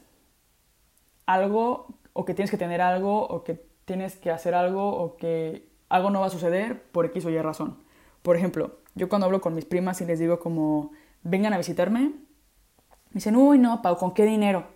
algo 1.27 1.99
o 2.13 2.25
que 2.25 2.33
tienes 2.33 2.49
que 2.49 2.57
tener 2.57 2.81
algo 2.81 3.27
o 3.27 3.43
que 3.43 3.63
tienes 3.85 4.15
que 4.15 4.31
hacer 4.31 4.55
algo 4.55 4.89
o 4.89 5.17
que 5.17 5.69
algo 5.89 6.09
no 6.09 6.21
va 6.21 6.27
a 6.27 6.31
suceder 6.31 6.81
por 6.91 7.05
X 7.05 7.25
o 7.25 7.29
Y 7.29 7.39
razón. 7.39 7.77
Por 8.23 8.35
ejemplo, 8.35 8.79
yo 8.95 9.07
cuando 9.07 9.25
hablo 9.25 9.39
con 9.39 9.53
mis 9.53 9.65
primas 9.65 10.01
y 10.01 10.05
les 10.05 10.19
digo 10.19 10.39
como, 10.39 10.91
vengan 11.21 11.53
a 11.53 11.57
visitarme, 11.57 11.99
me 11.99 13.13
dicen, 13.13 13.35
uy, 13.35 13.59
no, 13.59 13.81
Pau, 13.81 13.97
¿con 13.97 14.13
qué 14.13 14.25
dinero? 14.25 14.67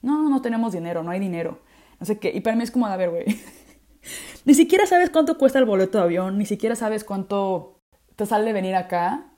No, 0.00 0.28
no 0.30 0.40
tenemos 0.40 0.72
dinero, 0.72 1.02
no 1.02 1.10
hay 1.10 1.20
dinero. 1.20 1.58
No 2.00 2.06
sé 2.06 2.18
qué. 2.18 2.30
Y 2.34 2.40
para 2.40 2.56
mí 2.56 2.62
es 2.62 2.70
como, 2.70 2.86
a 2.86 2.96
ver, 2.96 3.10
güey, 3.10 3.26
ni 4.44 4.54
siquiera 4.54 4.86
sabes 4.86 5.10
cuánto 5.10 5.38
cuesta 5.38 5.58
el 5.58 5.64
boleto 5.64 5.98
de 5.98 6.04
avión, 6.04 6.38
ni 6.38 6.46
siquiera 6.46 6.74
sabes 6.76 7.04
cuánto 7.04 7.80
te 8.16 8.26
sale 8.26 8.52
venir 8.52 8.74
acá. 8.74 9.32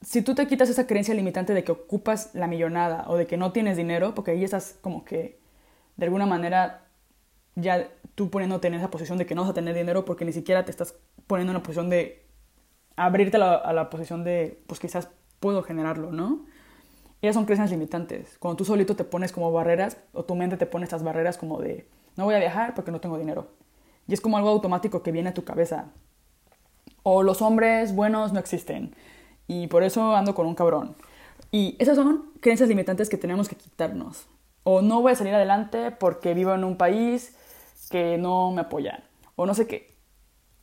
Si 0.00 0.22
tú 0.22 0.34
te 0.34 0.46
quitas 0.46 0.68
esa 0.68 0.86
creencia 0.86 1.14
limitante 1.14 1.54
de 1.54 1.64
que 1.64 1.72
ocupas 1.72 2.34
la 2.34 2.46
millonada 2.46 3.04
o 3.08 3.16
de 3.16 3.26
que 3.26 3.36
no 3.36 3.52
tienes 3.52 3.76
dinero, 3.76 4.14
porque 4.14 4.32
ahí 4.32 4.44
estás 4.44 4.78
como 4.80 5.04
que 5.04 5.43
de 5.96 6.04
alguna 6.04 6.26
manera 6.26 6.86
ya 7.56 7.88
tú 8.14 8.30
poniéndote 8.30 8.68
en 8.68 8.74
esa 8.74 8.90
posición 8.90 9.18
de 9.18 9.26
que 9.26 9.34
no 9.34 9.42
vas 9.42 9.50
a 9.50 9.54
tener 9.54 9.74
dinero 9.74 10.04
porque 10.04 10.24
ni 10.24 10.32
siquiera 10.32 10.64
te 10.64 10.70
estás 10.70 10.96
poniendo 11.26 11.52
en 11.52 11.54
la 11.54 11.62
posición 11.62 11.90
de 11.90 12.24
abrirte 12.96 13.36
a 13.36 13.72
la, 13.72 13.90
posición 13.90 14.24
de, 14.24 14.62
pues 14.66 14.80
quizás 14.80 15.08
puedo 15.40 15.62
generarlo, 15.62 16.12
¿no? 16.12 16.46
Ellas 17.22 17.34
son 17.34 17.44
creencias 17.46 17.70
limitantes. 17.70 18.36
Cuando 18.38 18.56
tú 18.56 18.64
solito 18.64 18.96
te 18.96 19.04
pones 19.04 19.32
como 19.32 19.50
barreras 19.50 19.96
o 20.12 20.24
tu 20.24 20.34
mente 20.34 20.56
te 20.56 20.66
pone 20.66 20.84
estas 20.84 21.02
barreras 21.02 21.38
como 21.38 21.60
de 21.60 21.88
no 22.16 22.24
voy 22.24 22.34
a 22.34 22.38
viajar 22.38 22.74
porque 22.74 22.90
no 22.90 23.00
tengo 23.00 23.18
dinero. 23.18 23.48
Y 24.06 24.14
es 24.14 24.20
como 24.20 24.36
algo 24.36 24.50
automático 24.50 25.02
que 25.02 25.10
viene 25.10 25.30
a 25.30 25.34
tu 25.34 25.44
cabeza. 25.44 25.86
O 27.02 27.22
los 27.22 27.40
hombres 27.42 27.94
buenos 27.94 28.32
no 28.32 28.40
existen. 28.40 28.94
Y 29.46 29.66
por 29.68 29.82
eso 29.82 30.14
ando 30.14 30.34
con 30.34 30.46
un 30.46 30.54
cabrón. 30.54 30.96
Y 31.50 31.76
esas 31.78 31.96
son 31.96 32.30
creencias 32.40 32.68
limitantes 32.68 33.08
que 33.08 33.16
tenemos 33.16 33.48
que 33.48 33.56
quitarnos. 33.56 34.26
O 34.64 34.82
no 34.82 35.02
voy 35.02 35.12
a 35.12 35.16
salir 35.16 35.34
adelante 35.34 35.90
porque 35.92 36.34
vivo 36.34 36.54
en 36.54 36.64
un 36.64 36.76
país 36.76 37.36
que 37.90 38.18
no 38.18 38.50
me 38.50 38.62
apoya. 38.62 39.04
O 39.36 39.46
no 39.46 39.54
sé 39.54 39.66
qué. 39.66 39.94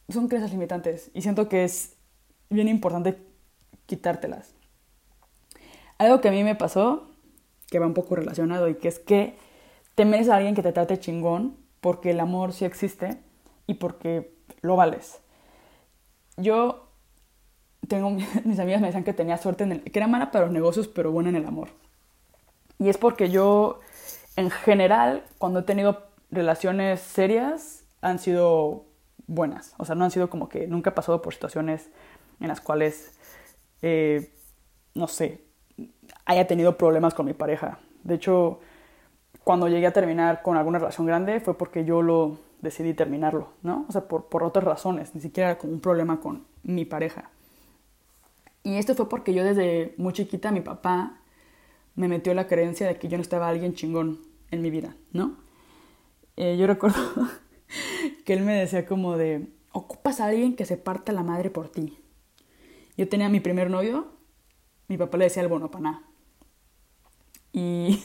Son 0.09 0.27
creencias 0.27 0.51
limitantes. 0.51 1.11
Y 1.13 1.21
siento 1.21 1.47
que 1.47 1.63
es 1.63 1.95
bien 2.49 2.67
importante 2.67 3.17
quitártelas. 3.85 4.53
Algo 5.97 6.19
que 6.19 6.29
a 6.29 6.31
mí 6.31 6.43
me 6.43 6.55
pasó, 6.55 7.07
que 7.69 7.79
va 7.79 7.85
un 7.85 7.93
poco 7.93 8.15
relacionado, 8.15 8.67
y 8.67 8.75
que 8.75 8.87
es 8.87 8.99
que 8.99 9.37
te 9.95 10.05
mereces 10.05 10.33
a 10.33 10.37
alguien 10.37 10.55
que 10.55 10.63
te 10.63 10.71
trate 10.71 10.99
chingón 10.99 11.57
porque 11.79 12.11
el 12.11 12.19
amor 12.19 12.53
sí 12.53 12.65
existe 12.65 13.19
y 13.67 13.75
porque 13.75 14.33
lo 14.61 14.75
vales. 14.75 15.19
Yo 16.37 16.87
tengo, 17.87 18.09
mis 18.45 18.59
amigas 18.59 18.81
me 18.81 18.87
decían 18.87 19.03
que 19.03 19.13
tenía 19.13 19.37
suerte, 19.37 19.63
en 19.63 19.73
el, 19.73 19.83
que 19.83 19.99
era 19.99 20.07
mala 20.07 20.31
para 20.31 20.45
los 20.45 20.53
negocios, 20.53 20.87
pero 20.87 21.11
buena 21.11 21.29
en 21.29 21.35
el 21.35 21.45
amor. 21.45 21.69
Y 22.79 22.89
es 22.89 22.97
porque 22.97 23.29
yo, 23.29 23.79
en 24.35 24.49
general, 24.49 25.23
cuando 25.37 25.59
he 25.59 25.63
tenido 25.63 26.03
relaciones 26.29 27.01
serias, 27.01 27.83
han 28.01 28.19
sido 28.19 28.85
buenas. 29.27 29.73
O 29.77 29.85
sea, 29.85 29.95
no 29.95 30.05
han 30.05 30.11
sido 30.11 30.29
como 30.29 30.49
que 30.49 30.67
nunca 30.67 30.91
he 30.91 30.93
pasado 30.93 31.21
por 31.21 31.33
situaciones 31.33 31.89
en 32.39 32.47
las 32.47 32.61
cuales, 32.61 33.17
eh, 33.81 34.33
no 34.95 35.07
sé, 35.07 35.43
haya 36.25 36.47
tenido 36.47 36.77
problemas 36.77 37.13
con 37.13 37.25
mi 37.25 37.33
pareja. 37.33 37.79
De 38.03 38.15
hecho, 38.15 38.59
cuando 39.43 39.67
llegué 39.67 39.87
a 39.87 39.93
terminar 39.93 40.41
con 40.41 40.57
alguna 40.57 40.79
relación 40.79 41.07
grande 41.07 41.39
fue 41.39 41.57
porque 41.57 41.85
yo 41.85 42.01
lo 42.01 42.37
decidí 42.61 42.93
terminarlo, 42.93 43.49
¿no? 43.63 43.85
O 43.89 43.91
sea, 43.91 44.07
por, 44.07 44.25
por 44.25 44.43
otras 44.43 44.65
razones, 44.65 45.15
ni 45.15 45.21
siquiera 45.21 45.57
con 45.57 45.71
un 45.71 45.79
problema 45.79 46.19
con 46.19 46.45
mi 46.63 46.85
pareja. 46.85 47.29
Y 48.63 48.77
esto 48.77 48.93
fue 48.95 49.09
porque 49.09 49.33
yo 49.33 49.43
desde 49.43 49.95
muy 49.97 50.13
chiquita, 50.13 50.51
mi 50.51 50.61
papá 50.61 51.20
me 51.95 52.07
metió 52.07 52.33
la 52.33 52.47
creencia 52.47 52.87
de 52.87 52.97
que 52.97 53.07
yo 53.07 53.17
no 53.17 53.21
estaba 53.21 53.49
alguien 53.49 53.73
chingón 53.73 54.19
en 54.49 54.61
mi 54.61 54.69
vida, 54.69 54.95
¿no? 55.11 55.37
Eh, 56.37 56.57
yo 56.57 56.67
recuerdo 56.67 56.99
que 58.25 58.33
él 58.33 58.43
me 58.43 58.53
decía 58.53 58.85
como 58.85 59.17
de, 59.17 59.47
ocupas 59.71 60.19
a 60.19 60.27
alguien 60.27 60.55
que 60.55 60.65
se 60.65 60.77
parta 60.77 61.11
la 61.11 61.23
madre 61.23 61.49
por 61.49 61.69
ti. 61.69 61.97
Yo 62.97 63.07
tenía 63.07 63.29
mi 63.29 63.39
primer 63.39 63.69
novio, 63.69 64.07
mi 64.87 64.97
papá 64.97 65.17
le 65.17 65.25
decía 65.25 65.43
el 65.43 65.49
bonopaná. 65.49 66.03
Y 67.53 68.01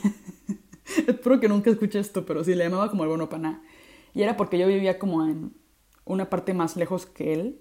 espero 1.06 1.40
que 1.40 1.48
nunca 1.48 1.70
escuche 1.70 1.98
esto, 1.98 2.24
pero 2.26 2.44
sí, 2.44 2.54
le 2.54 2.64
llamaba 2.64 2.90
como 2.90 3.02
el 3.04 3.08
bueno 3.08 3.28
paná. 3.28 3.62
Y 4.14 4.22
era 4.22 4.36
porque 4.36 4.58
yo 4.58 4.66
vivía 4.66 4.98
como 4.98 5.24
en 5.24 5.54
una 6.04 6.30
parte 6.30 6.54
más 6.54 6.76
lejos 6.76 7.06
que 7.06 7.32
él. 7.32 7.60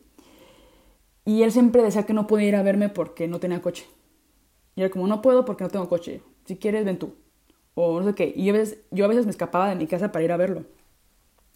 Y 1.26 1.42
él 1.42 1.52
siempre 1.52 1.82
decía 1.82 2.06
que 2.06 2.14
no 2.14 2.28
podía 2.28 2.48
ir 2.48 2.56
a 2.56 2.64
verme 2.64 2.90
porque 2.90 3.28
no 3.28 3.40
tenía 3.40 3.62
coche. 3.62 3.86
Y 4.76 4.82
era 4.82 4.90
como, 4.90 5.08
no 5.08 5.22
puedo 5.22 5.46
porque 5.46 5.64
no 5.64 5.70
tengo 5.70 5.88
coche. 5.90 6.22
Si 6.46 6.58
quieres, 6.58 6.86
ven 6.86 7.00
tú. 7.00 7.16
O 7.76 8.00
no 8.00 8.06
sé 8.08 8.16
qué. 8.16 8.34
Y 8.36 8.46
yo 8.46 8.54
a 8.54 8.58
veces, 8.58 8.80
yo 8.92 9.06
a 9.06 9.08
veces 9.08 9.26
me 9.26 9.32
escapaba 9.32 9.70
de 9.70 9.76
mi 9.76 9.88
casa 9.88 10.12
para 10.12 10.24
ir 10.24 10.32
a 10.32 10.38
verlo. 10.38 10.66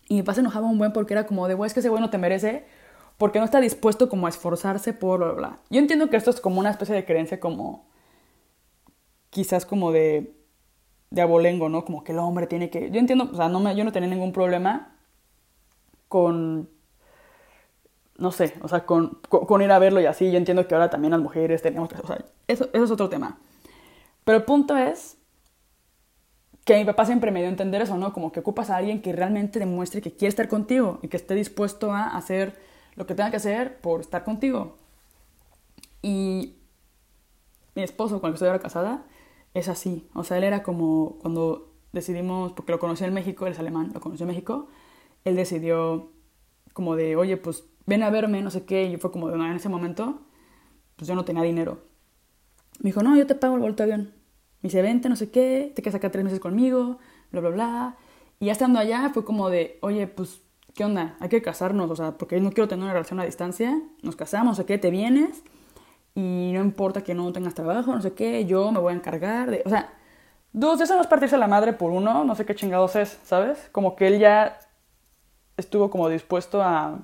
Y 0.07 0.15
mi 0.15 0.21
papá 0.23 0.35
se 0.35 0.41
enojaba 0.41 0.67
un 0.67 0.77
buen 0.77 0.93
porque 0.93 1.13
era 1.13 1.27
como 1.27 1.47
de, 1.47 1.53
güey, 1.53 1.67
es 1.67 1.73
que 1.73 1.81
ese 1.81 1.89
güey 1.89 2.01
no 2.01 2.09
te 2.09 2.17
merece 2.17 2.65
porque 3.17 3.39
no 3.39 3.45
está 3.45 3.59
dispuesto 3.59 4.09
como 4.09 4.27
a 4.27 4.29
esforzarse 4.29 4.93
por 4.93 5.19
bla, 5.19 5.33
bla, 5.33 5.59
Yo 5.69 5.79
entiendo 5.79 6.09
que 6.09 6.17
esto 6.17 6.31
es 6.31 6.39
como 6.39 6.59
una 6.59 6.69
especie 6.71 6.95
de 6.95 7.05
creencia 7.05 7.39
como 7.39 7.85
quizás 9.29 9.65
como 9.65 9.91
de, 9.91 10.33
de 11.11 11.21
abolengo, 11.21 11.69
¿no? 11.69 11.85
Como 11.85 12.03
que 12.03 12.13
el 12.13 12.19
hombre 12.19 12.47
tiene 12.47 12.69
que... 12.69 12.89
Yo 12.91 12.99
entiendo, 12.99 13.29
o 13.31 13.35
sea, 13.35 13.49
no 13.49 13.59
me, 13.59 13.75
yo 13.75 13.83
no 13.83 13.91
tenía 13.91 14.09
ningún 14.09 14.31
problema 14.33 14.95
con, 16.07 16.69
no 18.19 18.31
sé, 18.31 18.53
o 18.61 18.67
sea, 18.67 18.85
con, 18.85 19.19
con, 19.29 19.61
ir 19.61 19.71
a 19.71 19.79
verlo 19.79 20.01
y 20.01 20.05
así. 20.05 20.31
Yo 20.31 20.37
entiendo 20.37 20.67
que 20.67 20.75
ahora 20.75 20.89
también 20.89 21.11
las 21.11 21.21
mujeres 21.21 21.61
tenemos. 21.61 21.89
O 22.03 22.07
sea, 22.07 22.23
eso, 22.47 22.69
es 22.73 22.91
otro 22.91 23.09
tema. 23.09 23.39
Pero 24.25 24.37
el 24.37 24.43
punto 24.43 24.77
es 24.77 25.17
que 26.65 26.77
mi 26.77 26.85
papá 26.85 27.05
siempre 27.05 27.31
me 27.31 27.39
dio 27.39 27.47
a 27.47 27.51
entender 27.51 27.81
eso, 27.81 27.97
¿no? 27.97 28.13
Como 28.13 28.31
que 28.31 28.41
ocupas 28.41 28.69
a 28.69 28.77
alguien 28.77 29.01
que 29.01 29.13
realmente 29.13 29.57
demuestre 29.59 30.01
que 30.01 30.11
quiere 30.11 30.29
estar 30.29 30.47
contigo 30.47 30.99
y 31.01 31.07
que 31.07 31.17
esté 31.17 31.33
dispuesto 31.33 31.93
a 31.93 32.15
hacer 32.15 32.59
lo 32.95 33.07
que 33.07 33.15
tenga 33.15 33.31
que 33.31 33.37
hacer 33.37 33.79
por 33.79 34.01
estar 34.01 34.23
contigo. 34.23 34.77
Y 36.01 36.57
mi 37.75 37.83
esposo, 37.83 38.19
con 38.19 38.27
el 38.27 38.33
que 38.33 38.35
estoy 38.35 38.49
ahora 38.49 38.59
casada, 38.59 39.05
es 39.53 39.69
así. 39.69 40.07
O 40.13 40.23
sea, 40.23 40.37
él 40.37 40.43
era 40.43 40.61
como 40.61 41.17
cuando 41.21 41.71
decidimos, 41.93 42.51
porque 42.51 42.71
lo 42.71 42.79
conocí 42.79 43.03
en 43.05 43.13
México, 43.13 43.47
él 43.47 43.53
es 43.53 43.59
alemán, 43.59 43.91
lo 43.93 44.01
conoció 44.01 44.25
en 44.25 44.29
México, 44.29 44.67
él 45.23 45.35
decidió 45.35 46.11
como 46.73 46.95
de, 46.95 47.15
oye, 47.15 47.37
pues 47.37 47.63
ven 47.85 48.03
a 48.03 48.09
verme, 48.09 48.41
no 48.41 48.51
sé 48.51 48.65
qué, 48.65 48.85
y 48.85 48.91
yo 48.91 48.99
fue 48.99 49.11
como 49.11 49.29
de, 49.29 49.35
en 49.35 49.55
ese 49.55 49.69
momento, 49.69 50.21
pues 50.95 51.07
yo 51.07 51.15
no 51.15 51.25
tenía 51.25 51.43
dinero. 51.43 51.79
Me 52.79 52.89
dijo, 52.89 53.03
no, 53.03 53.15
yo 53.17 53.27
te 53.27 53.35
pago 53.35 53.55
el 53.55 53.61
boleto 53.61 53.83
de 53.85 53.93
avión. 53.93 54.13
Me 54.61 54.67
dice, 54.67 54.81
vente, 54.81 55.09
no 55.09 55.15
sé 55.15 55.31
qué, 55.31 55.71
te 55.75 55.81
quedas 55.81 55.95
acá 55.95 56.11
tres 56.11 56.23
meses 56.23 56.39
conmigo, 56.39 56.99
bla, 57.31 57.41
bla, 57.41 57.49
bla. 57.49 57.97
Y 58.39 58.45
ya 58.45 58.51
estando 58.51 58.79
allá 58.79 59.09
fue 59.13 59.25
como 59.25 59.49
de, 59.49 59.79
oye, 59.81 60.07
pues, 60.07 60.41
¿qué 60.75 60.85
onda? 60.85 61.17
Hay 61.19 61.29
que 61.29 61.41
casarnos, 61.41 61.89
o 61.89 61.95
sea, 61.95 62.17
porque 62.17 62.39
no 62.39 62.51
quiero 62.51 62.67
tener 62.67 62.83
una 62.83 62.93
relación 62.93 63.19
a 63.19 63.25
distancia, 63.25 63.81
nos 64.01 64.15
casamos, 64.15 64.47
no 64.47 64.55
sé 64.55 64.65
qué, 64.65 64.77
te 64.77 64.91
vienes 64.91 65.43
y 66.15 66.51
no 66.53 66.61
importa 66.61 67.03
que 67.03 67.13
no 67.13 67.31
tengas 67.31 67.53
trabajo, 67.53 67.93
no 67.93 68.01
sé 68.01 68.13
qué, 68.13 68.45
yo 68.45 68.71
me 68.71 68.79
voy 68.79 68.93
a 68.93 68.95
encargar 68.95 69.51
de... 69.51 69.61
O 69.65 69.69
sea, 69.69 69.93
dos, 70.53 70.79
eso 70.81 70.95
no 70.95 71.01
es 71.01 71.07
partirse 71.07 71.37
la 71.37 71.47
madre 71.47 71.73
por 71.73 71.91
uno, 71.91 72.23
no 72.23 72.35
sé 72.35 72.45
qué 72.45 72.55
chingados 72.55 72.95
es, 72.95 73.19
¿sabes? 73.23 73.69
Como 73.71 73.95
que 73.95 74.07
él 74.07 74.19
ya 74.19 74.59
estuvo 75.59 75.89
como 75.89 76.09
dispuesto 76.09 76.61
a, 76.61 76.99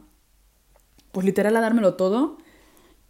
pues 1.12 1.26
literal 1.26 1.56
a 1.56 1.62
dármelo 1.62 1.96
todo 1.96 2.38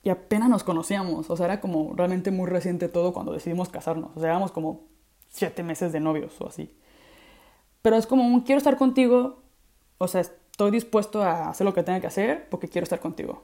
y 0.03 0.09
apenas 0.09 0.49
nos 0.49 0.63
conocíamos, 0.63 1.29
o 1.29 1.37
sea, 1.37 1.45
era 1.47 1.61
como 1.61 1.93
realmente 1.95 2.31
muy 2.31 2.47
reciente 2.47 2.89
todo 2.89 3.13
cuando 3.13 3.33
decidimos 3.33 3.69
casarnos, 3.69 4.11
o 4.15 4.19
sea, 4.19 4.29
éramos 4.29 4.51
como 4.51 4.83
siete 5.29 5.63
meses 5.63 5.91
de 5.91 5.99
novios 5.99 6.39
o 6.39 6.47
así. 6.47 6.75
Pero 7.81 7.95
es 7.97 8.07
como 8.07 8.23
un 8.23 8.41
quiero 8.41 8.57
estar 8.57 8.77
contigo, 8.77 9.43
o 9.97 10.07
sea, 10.07 10.21
estoy 10.21 10.71
dispuesto 10.71 11.23
a 11.23 11.49
hacer 11.49 11.65
lo 11.65 11.73
que 11.73 11.83
tenga 11.83 11.99
que 11.99 12.07
hacer 12.07 12.47
porque 12.49 12.67
quiero 12.67 12.83
estar 12.83 12.99
contigo. 12.99 13.43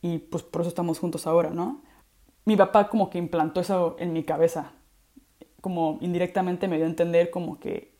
Y 0.00 0.18
pues 0.18 0.42
por 0.42 0.62
eso 0.62 0.68
estamos 0.68 0.98
juntos 0.98 1.26
ahora, 1.26 1.50
¿no? 1.50 1.80
Mi 2.44 2.56
papá 2.56 2.88
como 2.88 3.08
que 3.08 3.18
implantó 3.18 3.60
eso 3.60 3.96
en 3.98 4.12
mi 4.12 4.24
cabeza, 4.24 4.72
como 5.60 5.98
indirectamente 6.00 6.66
me 6.66 6.76
dio 6.76 6.86
a 6.86 6.88
entender 6.88 7.30
como 7.30 7.60
que 7.60 7.92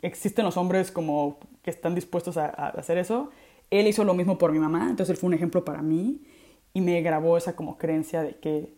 existen 0.00 0.44
los 0.44 0.56
hombres 0.56 0.92
como 0.92 1.38
que 1.62 1.70
están 1.70 1.94
dispuestos 1.94 2.36
a, 2.36 2.46
hacer 2.46 2.98
eso. 2.98 3.30
Él 3.70 3.86
hizo 3.86 4.04
lo 4.04 4.14
mismo 4.14 4.38
por 4.38 4.52
mi 4.52 4.58
mamá, 4.58 4.88
entonces 4.90 5.10
él 5.10 5.16
fue 5.16 5.28
un 5.28 5.34
ejemplo 5.34 5.64
para 5.64 5.82
mí 5.82 6.22
y 6.72 6.80
me 6.80 7.00
grabó 7.02 7.36
esa 7.36 7.54
como 7.54 7.78
creencia 7.78 8.22
de 8.22 8.36
que, 8.36 8.74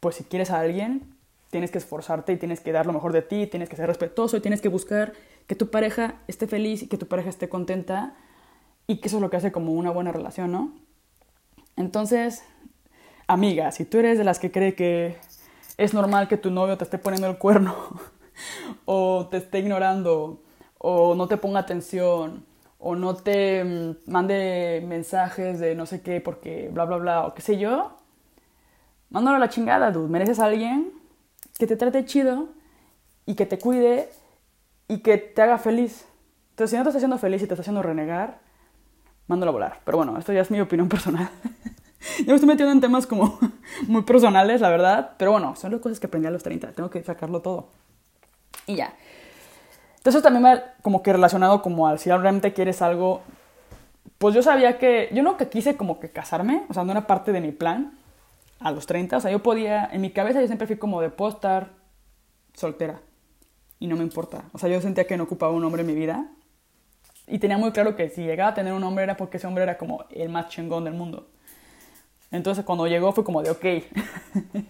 pues 0.00 0.16
si 0.16 0.24
quieres 0.24 0.50
a 0.50 0.60
alguien, 0.60 1.14
tienes 1.50 1.70
que 1.70 1.78
esforzarte 1.78 2.32
y 2.32 2.36
tienes 2.36 2.60
que 2.60 2.72
dar 2.72 2.86
lo 2.86 2.92
mejor 2.92 3.12
de 3.12 3.22
ti, 3.22 3.46
tienes 3.46 3.68
que 3.68 3.76
ser 3.76 3.86
respetuoso 3.86 4.36
y 4.36 4.40
tienes 4.40 4.60
que 4.60 4.68
buscar 4.68 5.12
que 5.46 5.54
tu 5.54 5.70
pareja 5.70 6.20
esté 6.26 6.46
feliz 6.46 6.82
y 6.82 6.86
que 6.88 6.98
tu 6.98 7.06
pareja 7.06 7.28
esté 7.28 7.48
contenta 7.48 8.14
y 8.86 8.98
que 8.98 9.08
eso 9.08 9.16
es 9.16 9.22
lo 9.22 9.30
que 9.30 9.36
hace 9.36 9.52
como 9.52 9.72
una 9.72 9.90
buena 9.90 10.12
relación, 10.12 10.52
¿no? 10.52 10.72
Entonces, 11.76 12.42
amiga, 13.26 13.70
si 13.72 13.84
tú 13.84 13.98
eres 13.98 14.18
de 14.18 14.24
las 14.24 14.38
que 14.38 14.50
cree 14.50 14.74
que 14.74 15.16
es 15.76 15.92
normal 15.94 16.28
que 16.28 16.36
tu 16.36 16.50
novio 16.50 16.78
te 16.78 16.84
esté 16.84 16.98
poniendo 16.98 17.28
el 17.28 17.38
cuerno 17.38 17.74
o 18.84 19.28
te 19.30 19.36
esté 19.38 19.58
ignorando 19.58 20.42
o 20.78 21.14
no 21.14 21.28
te 21.28 21.36
ponga 21.36 21.60
atención 21.60 22.44
o 22.78 22.94
no 22.94 23.14
te 23.14 23.64
mm, 23.64 24.10
mande 24.10 24.84
mensajes 24.86 25.58
de 25.58 25.74
no 25.74 25.86
sé 25.86 26.02
qué 26.02 26.20
porque 26.20 26.68
bla 26.72 26.84
bla 26.84 26.96
bla 26.98 27.26
o 27.26 27.34
qué 27.34 27.42
sé 27.42 27.58
yo, 27.58 27.96
mándalo 29.10 29.36
a 29.36 29.40
la 29.40 29.48
chingada, 29.48 29.90
dude. 29.90 30.08
Mereces 30.08 30.40
a 30.40 30.46
alguien 30.46 30.92
que 31.58 31.66
te 31.66 31.76
trate 31.76 32.04
chido 32.04 32.48
y 33.24 33.34
que 33.34 33.46
te 33.46 33.58
cuide 33.58 34.10
y 34.88 34.98
que 34.98 35.18
te 35.18 35.42
haga 35.42 35.58
feliz. 35.58 36.06
Entonces, 36.50 36.70
si 36.70 36.76
no 36.76 36.84
te 36.84 36.90
está 36.90 36.98
haciendo 36.98 37.18
feliz 37.18 37.42
y 37.42 37.46
te 37.46 37.54
está 37.54 37.62
haciendo 37.62 37.82
renegar, 37.82 38.38
mándalo 39.26 39.50
a 39.50 39.52
volar. 39.52 39.80
Pero 39.84 39.98
bueno, 39.98 40.16
esto 40.18 40.32
ya 40.32 40.40
es 40.40 40.50
mi 40.50 40.60
opinión 40.60 40.88
personal. 40.90 41.30
Yo 42.18 42.26
me 42.26 42.34
estoy 42.34 42.48
metiendo 42.48 42.72
en 42.72 42.80
temas 42.80 43.06
como 43.06 43.38
muy 43.88 44.02
personales, 44.02 44.60
la 44.60 44.70
verdad. 44.70 45.12
Pero 45.18 45.32
bueno, 45.32 45.56
son 45.56 45.72
las 45.72 45.80
cosas 45.80 46.00
que 46.00 46.06
aprendí 46.06 46.28
a 46.28 46.30
los 46.30 46.42
30. 46.42 46.72
Tengo 46.72 46.90
que 46.90 47.02
sacarlo 47.02 47.42
todo. 47.42 47.68
Y 48.66 48.76
ya. 48.76 48.94
Entonces 50.06 50.22
también 50.22 50.44
me 50.44 50.62
como 50.82 51.02
que 51.02 51.12
relacionado 51.12 51.62
como 51.62 51.88
al 51.88 51.98
si 51.98 52.10
realmente 52.10 52.52
quieres 52.52 52.80
algo. 52.80 53.22
Pues 54.18 54.36
yo 54.36 54.40
sabía 54.40 54.78
que, 54.78 55.08
yo 55.12 55.24
nunca 55.24 55.50
quise 55.50 55.76
como 55.76 55.98
que 55.98 56.10
casarme, 56.10 56.62
o 56.68 56.74
sea, 56.74 56.84
no 56.84 56.92
era 56.92 57.08
parte 57.08 57.32
de 57.32 57.40
mi 57.40 57.50
plan 57.50 57.98
a 58.60 58.70
los 58.70 58.86
30. 58.86 59.16
O 59.16 59.20
sea, 59.20 59.32
yo 59.32 59.42
podía, 59.42 59.84
en 59.92 60.02
mi 60.02 60.10
cabeza 60.10 60.40
yo 60.40 60.46
siempre 60.46 60.68
fui 60.68 60.76
como 60.76 61.00
de 61.00 61.10
puedo 61.10 61.36
soltera 62.54 63.00
y 63.80 63.88
no 63.88 63.96
me 63.96 64.04
importa. 64.04 64.44
O 64.52 64.58
sea, 64.58 64.68
yo 64.68 64.80
sentía 64.80 65.08
que 65.08 65.16
no 65.16 65.24
ocupaba 65.24 65.52
un 65.52 65.64
hombre 65.64 65.80
en 65.80 65.88
mi 65.88 65.94
vida. 65.96 66.28
Y 67.26 67.40
tenía 67.40 67.58
muy 67.58 67.72
claro 67.72 67.96
que 67.96 68.08
si 68.08 68.22
llegaba 68.22 68.50
a 68.50 68.54
tener 68.54 68.74
un 68.74 68.84
hombre 68.84 69.02
era 69.02 69.16
porque 69.16 69.38
ese 69.38 69.48
hombre 69.48 69.64
era 69.64 69.76
como 69.76 70.04
el 70.10 70.28
más 70.28 70.50
chingón 70.50 70.84
del 70.84 70.94
mundo. 70.94 71.26
Entonces 72.30 72.64
cuando 72.64 72.86
llegó 72.86 73.12
fue 73.12 73.24
como 73.24 73.42
de, 73.42 73.50
ok, 73.50 73.64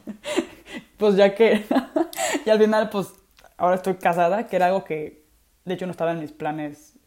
pues 0.97 1.15
ya 1.15 1.35
que, 1.35 1.63
y 2.47 2.49
al 2.49 2.59
final 2.59 2.89
pues 2.89 3.13
ahora 3.59 3.77
estoy 3.77 3.97
casada, 3.97 4.47
que 4.47 4.57
era 4.57 4.69
algo 4.69 4.83
que 4.83 5.26
de 5.67 5.75
hecho 5.75 5.85
no 5.85 5.91
estaba 5.91 6.13
en 6.13 6.21
mis 6.21 6.33
planes, 6.33 6.99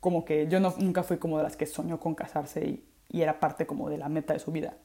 como 0.00 0.24
que 0.24 0.46
yo 0.48 0.60
no, 0.60 0.74
nunca 0.78 1.02
fui 1.02 1.16
como 1.16 1.38
de 1.38 1.44
las 1.44 1.56
que 1.56 1.64
soñó 1.64 1.98
con 1.98 2.14
casarse 2.14 2.64
y, 2.64 2.88
y 3.08 3.22
era 3.22 3.40
parte 3.40 3.66
como 3.66 3.88
de 3.88 3.96
la 3.96 4.08
meta 4.10 4.34
de 4.34 4.40
su 4.40 4.52
vida. 4.52 4.76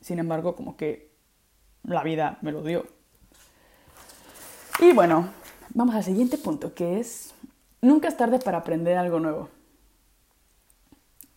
Sin 0.00 0.18
embargo, 0.18 0.56
como 0.56 0.76
que 0.76 1.12
la 1.84 2.02
vida 2.02 2.38
me 2.42 2.52
lo 2.52 2.62
dio. 2.62 2.86
Y 4.80 4.92
bueno, 4.92 5.28
vamos 5.74 5.94
al 5.94 6.04
siguiente 6.04 6.38
punto, 6.38 6.74
que 6.74 6.98
es 6.98 7.34
nunca 7.80 8.08
es 8.08 8.16
tarde 8.16 8.38
para 8.38 8.58
aprender 8.58 8.96
algo 8.96 9.20
nuevo. 9.20 9.48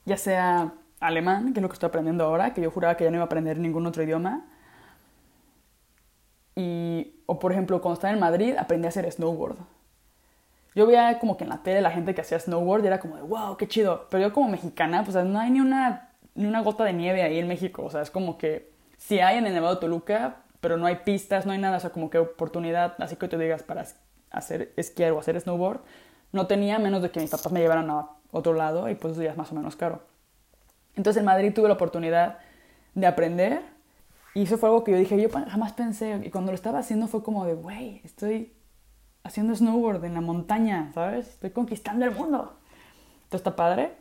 Ya 0.06 0.18
sea 0.18 0.74
alemán, 1.00 1.54
que 1.54 1.60
es 1.60 1.62
lo 1.62 1.70
que 1.70 1.74
estoy 1.74 1.88
aprendiendo 1.88 2.24
ahora, 2.24 2.54
que 2.54 2.62
yo 2.62 2.72
juraba 2.72 2.96
que 2.96 3.04
ya 3.04 3.10
no 3.10 3.18
iba 3.18 3.24
a 3.24 3.26
aprender 3.26 3.58
ningún 3.58 3.86
otro 3.86 4.04
idioma. 4.04 4.46
Y, 6.56 7.22
o 7.26 7.40
por 7.40 7.52
ejemplo, 7.52 7.82
cuando 7.82 7.96
estaba 7.96 8.14
en 8.14 8.20
Madrid 8.20 8.56
aprendí 8.58 8.86
a 8.86 8.90
hacer 8.90 9.12
snowboard. 9.12 9.58
Yo 10.74 10.88
veía 10.88 11.20
como 11.20 11.38
que 11.38 11.44
en 11.44 11.50
la 11.50 11.64
tele 11.64 11.82
la 11.82 11.92
gente 11.92 12.16
que 12.16 12.22
hacía 12.22 12.40
snowboard 12.40 12.84
y 12.84 12.88
era 12.88 13.00
como 13.00 13.18
de, 13.18 13.24
wow, 13.24 13.58
qué 13.58 13.68
chido. 13.68 14.08
Pero 14.10 14.28
yo 14.28 14.34
como 14.34 14.50
mexicana, 14.50 15.04
pues 15.04 15.16
no 15.26 15.40
hay 15.40 15.52
ni 15.52 15.60
una, 15.60 16.10
ni 16.36 16.46
una 16.46 16.62
gota 16.62 16.84
de 16.84 16.94
nieve 16.94 17.24
ahí 17.24 17.40
en 17.40 17.48
México. 17.48 17.84
O 17.84 17.90
sea, 17.90 18.02
es 18.02 18.10
como 18.10 18.38
que 18.38 18.72
si 18.98 19.20
hay 19.20 19.38
en 19.38 19.48
el 19.48 19.54
Nevado 19.54 19.76
de 19.76 19.82
Toluca, 19.82 20.38
pero 20.62 20.78
no 20.78 20.86
hay 20.86 20.98
pistas, 20.98 21.46
no 21.46 21.52
hay 21.52 21.58
nada, 21.58 21.78
o 21.78 21.80
sea, 21.80 21.90
como 21.90 22.10
que 22.10 22.20
oportunidad, 22.20 22.94
así 23.00 23.16
que 23.16 23.28
te 23.28 23.38
digas, 23.38 23.64
para 23.64 23.86
hacer 24.30 24.72
esquiar 24.78 25.12
o 25.12 25.20
hacer 25.20 25.40
snowboard, 25.40 25.82
no 26.32 26.48
tenía 26.48 26.80
menos 26.80 27.02
de 27.02 27.12
que 27.12 27.20
mis 27.20 27.30
papás 27.30 27.52
me 27.52 27.60
llevaran 27.60 27.90
a 27.90 28.08
otro 28.32 28.54
lado 28.54 28.88
y 28.90 28.96
pues 28.96 29.14
eso 29.14 29.24
ya 29.24 29.32
es 29.32 29.38
más 29.38 29.52
o 29.52 29.56
menos 29.56 29.76
caro. 29.76 30.04
Entonces 30.96 31.20
en 31.20 31.26
Madrid 31.26 31.54
tuve 31.54 31.68
la 31.68 31.74
oportunidad 31.74 32.38
de 32.94 33.08
aprender 33.08 33.62
y 34.34 34.44
eso 34.44 34.58
fue 34.58 34.70
algo 34.70 34.84
que 34.84 34.92
yo 34.92 34.98
dije, 34.98 35.22
yo 35.22 35.30
jamás 35.30 35.74
pensé, 35.74 36.22
y 36.24 36.30
cuando 36.30 36.52
lo 36.52 36.56
estaba 36.56 36.80
haciendo 36.80 37.08
fue 37.08 37.24
como 37.24 37.46
de, 37.46 37.56
güey, 37.56 38.02
estoy 38.06 38.54
haciendo 39.24 39.56
snowboard 39.56 40.04
en 40.06 40.14
la 40.14 40.22
montaña, 40.22 40.92
¿sabes? 40.94 41.28
Estoy 41.28 41.52
conquistando 41.52 42.06
el 42.06 42.12
mundo. 42.12 42.58
Esto 43.24 43.38
está 43.38 43.56
padre. 43.56 43.94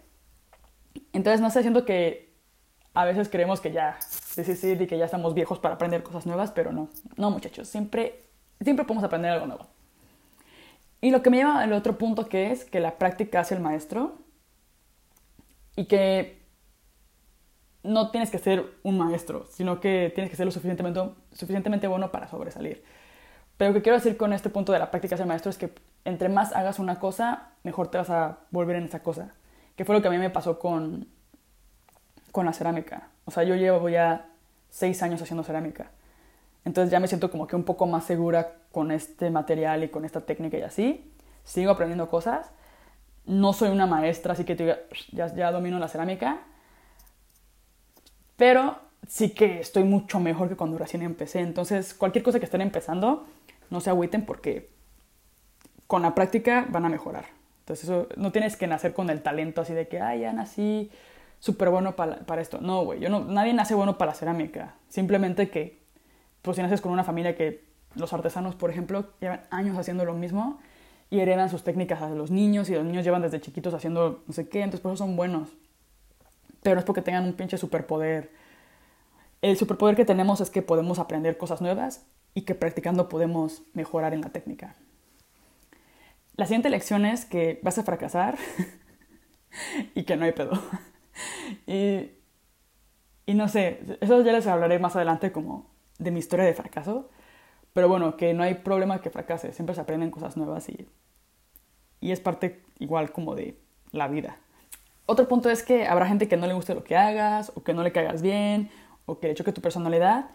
Entonces, 1.13 1.41
no 1.41 1.51
sé, 1.51 1.63
siento 1.63 1.85
que 1.85 2.31
a 2.95 3.05
veces 3.05 3.29
creemos 3.29 3.61
que 3.61 3.73
ya, 3.73 3.99
sí, 4.01 4.45
sí, 4.45 4.57
sí, 4.57 4.77
y 4.79 4.87
que 4.87 4.99
ya 4.99 5.05
estamos 5.05 5.35
viejos 5.35 5.59
para 5.59 5.75
aprender 5.75 6.03
cosas 6.03 6.27
nuevas, 6.27 6.51
pero 6.51 6.73
no, 6.73 6.89
no 7.17 7.31
muchachos, 7.31 7.69
siempre, 7.69 8.25
siempre 8.61 8.85
podemos 8.85 9.05
aprender 9.05 9.31
algo 9.31 9.47
nuevo. 9.47 9.67
Y 11.01 11.11
lo 11.11 11.23
que 11.23 11.31
me 11.31 11.39
lleva 11.39 11.61
al 11.61 11.73
otro 11.73 11.97
punto 11.97 12.29
que 12.29 12.51
es 12.51 12.65
que 12.65 12.81
la 12.81 12.99
práctica 12.99 13.41
hace 13.41 13.55
el 13.55 13.61
maestro 13.61 14.19
y 15.77 15.87
que 15.87 16.41
no 17.83 18.11
tienes 18.11 18.31
que 18.31 18.39
ser 18.39 18.67
un 18.83 18.99
maestro, 18.99 19.47
sino 19.51 19.81
que 19.81 20.13
tienes 20.15 20.31
que 20.31 20.37
ser 20.37 20.45
lo 20.45 20.53
suficientemente, 20.53 21.01
suficientemente 21.33 21.87
bueno 21.87 22.11
para 22.11 22.29
sobresalir. 22.29 22.85
Pero 23.61 23.73
lo 23.73 23.75
que 23.75 23.83
quiero 23.83 23.99
decir 23.99 24.17
con 24.17 24.33
este 24.33 24.49
punto 24.49 24.73
de 24.73 24.79
la 24.79 24.91
práctica 24.91 25.17
el 25.17 25.27
maestro 25.27 25.51
es 25.51 25.59
que 25.59 25.71
entre 26.07 26.31
más 26.31 26.57
hagas 26.57 26.79
una 26.79 26.99
cosa, 26.99 27.51
mejor 27.63 27.89
te 27.89 27.99
vas 27.99 28.09
a 28.09 28.39
volver 28.51 28.77
en 28.77 28.85
esa 28.85 29.03
cosa. 29.03 29.35
Que 29.77 29.85
fue 29.85 29.95
lo 29.95 30.01
que 30.01 30.09
a 30.09 30.11
mí 30.11 30.17
me 30.17 30.31
pasó 30.31 30.59
con, 30.59 31.07
con 32.33 32.47
la 32.47 32.55
cerámica. 32.55 33.09
O 33.27 33.31
sea, 33.31 33.43
yo 33.43 33.57
llevo 33.57 33.91
ya 33.91 34.29
seis 34.71 35.03
años 35.03 35.21
haciendo 35.21 35.45
cerámica. 35.45 35.91
Entonces 36.65 36.91
ya 36.91 37.01
me 37.01 37.07
siento 37.07 37.31
como 37.31 37.47
que 37.47 37.55
un 37.55 37.65
poco 37.65 37.87
más 37.87 38.05
segura 38.05 38.55
con 38.73 38.91
este 38.91 39.29
material 39.29 39.85
y 39.85 39.89
con 39.91 40.07
esta 40.07 40.23
técnica 40.23 40.57
y 40.57 40.63
así. 40.63 41.13
Sigo 41.45 41.71
aprendiendo 41.71 42.09
cosas. 42.09 42.51
No 43.27 43.53
soy 43.53 43.69
una 43.69 43.85
maestra, 43.85 44.33
así 44.33 44.45
que 44.45 44.55
diga, 44.55 44.79
ya, 45.13 45.27
ya 45.35 45.53
domino 45.53 45.79
la 45.79 45.89
cerámica. 45.89 46.39
Pero 48.39 48.79
sí 49.07 49.31
que 49.31 49.61
estoy 49.61 49.85
mucho 49.85 50.21
mejor 50.21 50.49
que 50.49 50.57
cuando 50.57 50.79
recién 50.79 51.03
empecé. 51.03 51.41
Entonces, 51.41 51.95
cualquier 51.95 52.25
cosa 52.25 52.39
que 52.39 52.45
estén 52.45 52.61
empezando, 52.61 53.27
no 53.71 53.81
se 53.81 53.91
agüiten 53.91 54.27
porque 54.27 54.71
con 55.87 56.03
la 56.03 56.15
práctica 56.15 56.67
van 56.71 56.85
a 56.85 56.89
mejorar. 56.89 57.27
Entonces, 57.61 57.85
eso, 57.85 58.09
no 58.17 58.33
tienes 58.33 58.57
que 58.57 58.67
nacer 58.67 58.93
con 58.93 59.11
el 59.11 59.23
talento 59.23 59.61
así 59.61 59.73
de 59.73 59.89
que, 59.89 60.01
ay, 60.01 60.21
ya 60.21 60.33
nací 60.33 60.91
súper 61.39 61.71
bueno 61.71 61.97
para, 61.97 62.19
para, 62.21 62.43
esto. 62.43 62.61
No, 62.61 62.85
güey, 62.85 63.01
no, 63.01 63.21
nadie 63.21 63.55
nace 63.55 63.75
bueno 63.75 63.99
para 63.99 64.13
la 64.13 64.15
cerámica. 64.15 64.75
Simplemente 64.89 65.51
que, 65.51 65.81
pues 66.43 66.57
si 66.57 66.63
naces 66.63 66.81
con 66.81 66.93
una 66.93 67.05
familia 67.05 67.35
que 67.35 67.65
los 67.95 68.13
artesanos, 68.13 68.55
por 68.55 68.71
ejemplo, 68.71 69.11
llevan 69.21 69.43
años 69.51 69.77
haciendo 69.79 70.05
lo 70.05 70.15
mismo 70.15 70.61
y 71.11 71.21
heredan 71.21 71.51
sus 71.51 71.65
técnicas 71.65 72.03
a 72.03 72.11
los 72.11 72.31
niños 72.31 72.69
y 72.71 72.75
los 72.75 72.85
niños 72.85 73.05
llevan 73.05 73.23
desde 73.23 73.41
chiquitos 73.41 73.75
haciendo 73.75 74.23
no 74.27 74.33
sé 74.33 74.49
qué, 74.49 74.61
entonces 74.61 74.81
por 74.81 74.93
eso 74.93 75.05
son 75.05 75.17
buenos. 75.17 75.49
Pero 76.63 76.77
no 76.77 76.81
es 76.81 76.85
porque 76.85 77.03
tengan 77.03 77.25
un 77.25 77.33
pinche 77.33 77.59
superpoder. 77.59 78.31
El 79.43 79.57
superpoder 79.57 79.97
que 79.97 80.05
tenemos 80.05 80.41
es 80.41 80.51
que 80.51 80.63
podemos 80.63 80.99
aprender 80.99 81.37
cosas 81.37 81.61
nuevas 81.61 82.07
y 82.35 82.43
que 82.43 82.55
practicando 82.55 83.09
podemos 83.09 83.63
mejorar 83.75 84.15
en 84.15 84.21
la 84.21 84.31
técnica. 84.31 84.77
La 86.37 86.47
siguiente 86.47 86.71
lección 86.71 87.05
es 87.05 87.25
que 87.25 87.61
vas 87.63 87.79
a 87.79 87.83
fracasar 87.83 88.39
y 89.95 90.05
que 90.05 90.17
no 90.17 90.25
hay 90.25 90.33
pedo. 90.33 90.53
y, 91.67 92.13
y 93.27 93.35
no 93.35 93.49
sé, 93.49 93.81
eso 94.01 94.23
ya 94.23 94.33
les 94.33 94.47
hablaré 94.47 94.79
más 94.79 94.97
adelante 94.97 95.33
como 95.33 95.71
de 95.99 96.11
mi 96.11 96.19
historia 96.19 96.45
de 96.45 96.55
fracaso, 96.55 97.11
pero 97.73 97.89
bueno, 97.89 98.17
que 98.17 98.33
no 98.35 98.43
hay 98.43 98.55
problema 98.55 99.01
que 99.01 99.11
fracase, 99.11 99.53
siempre 99.53 99.75
se 99.75 99.81
aprenden 99.81 100.11
cosas 100.11 100.37
nuevas 100.37 100.69
y, 100.69 100.89
y 102.01 102.13
es 102.13 102.21
parte 102.21 102.63
igual 102.79 103.13
como 103.13 103.35
de 103.35 103.61
la 103.93 104.09
vida. 104.09 104.39
Otro 105.07 105.29
punto 105.29 105.51
es 105.51 105.63
que 105.63 105.87
habrá 105.87 106.07
gente 106.07 106.29
que 106.29 106.37
no 106.37 106.47
le 106.47 106.55
guste 106.55 106.75
lo 106.75 106.85
que 106.85 106.97
hagas, 106.97 107.53
o 107.55 107.63
que 107.63 107.75
no 107.75 107.83
le 107.83 107.93
caigas 107.93 108.23
bien, 108.23 108.71
o 109.07 109.19
que 109.19 109.29
le 109.29 109.35
choque 109.35 109.53
tu 109.53 109.61
personalidad, 109.61 110.31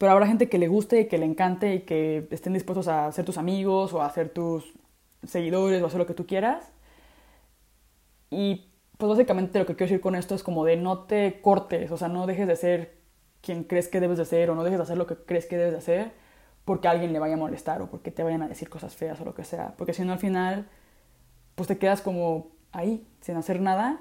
pero 0.00 0.12
habrá 0.12 0.26
gente 0.26 0.48
que 0.48 0.56
le 0.56 0.66
guste 0.66 1.02
y 1.02 1.08
que 1.08 1.18
le 1.18 1.26
encante 1.26 1.74
y 1.74 1.80
que 1.80 2.26
estén 2.30 2.54
dispuestos 2.54 2.88
a 2.88 3.12
ser 3.12 3.26
tus 3.26 3.36
amigos 3.36 3.92
o 3.92 4.00
a 4.00 4.08
ser 4.08 4.30
tus 4.30 4.72
seguidores 5.26 5.82
o 5.82 5.84
a 5.84 5.88
hacer 5.88 5.98
lo 5.98 6.06
que 6.06 6.14
tú 6.14 6.26
quieras. 6.26 6.72
Y 8.30 8.70
pues 8.96 9.10
básicamente 9.10 9.58
lo 9.58 9.66
que 9.66 9.76
quiero 9.76 9.90
decir 9.90 10.00
con 10.00 10.14
esto 10.14 10.34
es 10.34 10.42
como 10.42 10.64
de 10.64 10.78
no 10.78 11.00
te 11.00 11.42
cortes, 11.42 11.90
o 11.90 11.98
sea, 11.98 12.08
no 12.08 12.26
dejes 12.26 12.48
de 12.48 12.56
ser 12.56 12.94
quien 13.42 13.62
crees 13.62 13.88
que 13.88 14.00
debes 14.00 14.16
de 14.16 14.24
ser 14.24 14.48
o 14.48 14.54
no 14.54 14.64
dejes 14.64 14.78
de 14.78 14.84
hacer 14.84 14.96
lo 14.96 15.06
que 15.06 15.16
crees 15.16 15.44
que 15.44 15.58
debes 15.58 15.72
de 15.72 15.78
hacer 15.80 16.12
porque 16.64 16.88
alguien 16.88 17.12
le 17.12 17.18
vaya 17.18 17.34
a 17.34 17.36
molestar 17.36 17.82
o 17.82 17.90
porque 17.90 18.10
te 18.10 18.22
vayan 18.22 18.40
a 18.40 18.48
decir 18.48 18.70
cosas 18.70 18.96
feas 18.96 19.20
o 19.20 19.26
lo 19.26 19.34
que 19.34 19.44
sea. 19.44 19.74
Porque 19.76 19.92
si 19.92 20.02
no 20.02 20.14
al 20.14 20.18
final, 20.18 20.66
pues 21.56 21.68
te 21.68 21.76
quedas 21.76 22.00
como 22.00 22.52
ahí, 22.72 23.06
sin 23.20 23.36
hacer 23.36 23.60
nada. 23.60 24.00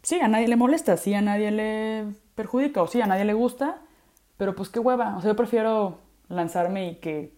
Sí, 0.00 0.18
a 0.18 0.28
nadie 0.28 0.48
le 0.48 0.56
molesta, 0.56 0.96
sí, 0.96 1.12
a 1.12 1.20
nadie 1.20 1.50
le 1.50 2.06
perjudica 2.34 2.80
o 2.80 2.86
sí, 2.86 3.02
a 3.02 3.06
nadie 3.06 3.26
le 3.26 3.34
gusta, 3.34 3.82
pero 4.40 4.54
pues 4.54 4.70
qué 4.70 4.78
hueva. 4.78 5.18
O 5.18 5.20
sea, 5.20 5.32
yo 5.32 5.36
prefiero 5.36 5.98
lanzarme 6.30 6.92
y 6.92 6.94
que 6.94 7.34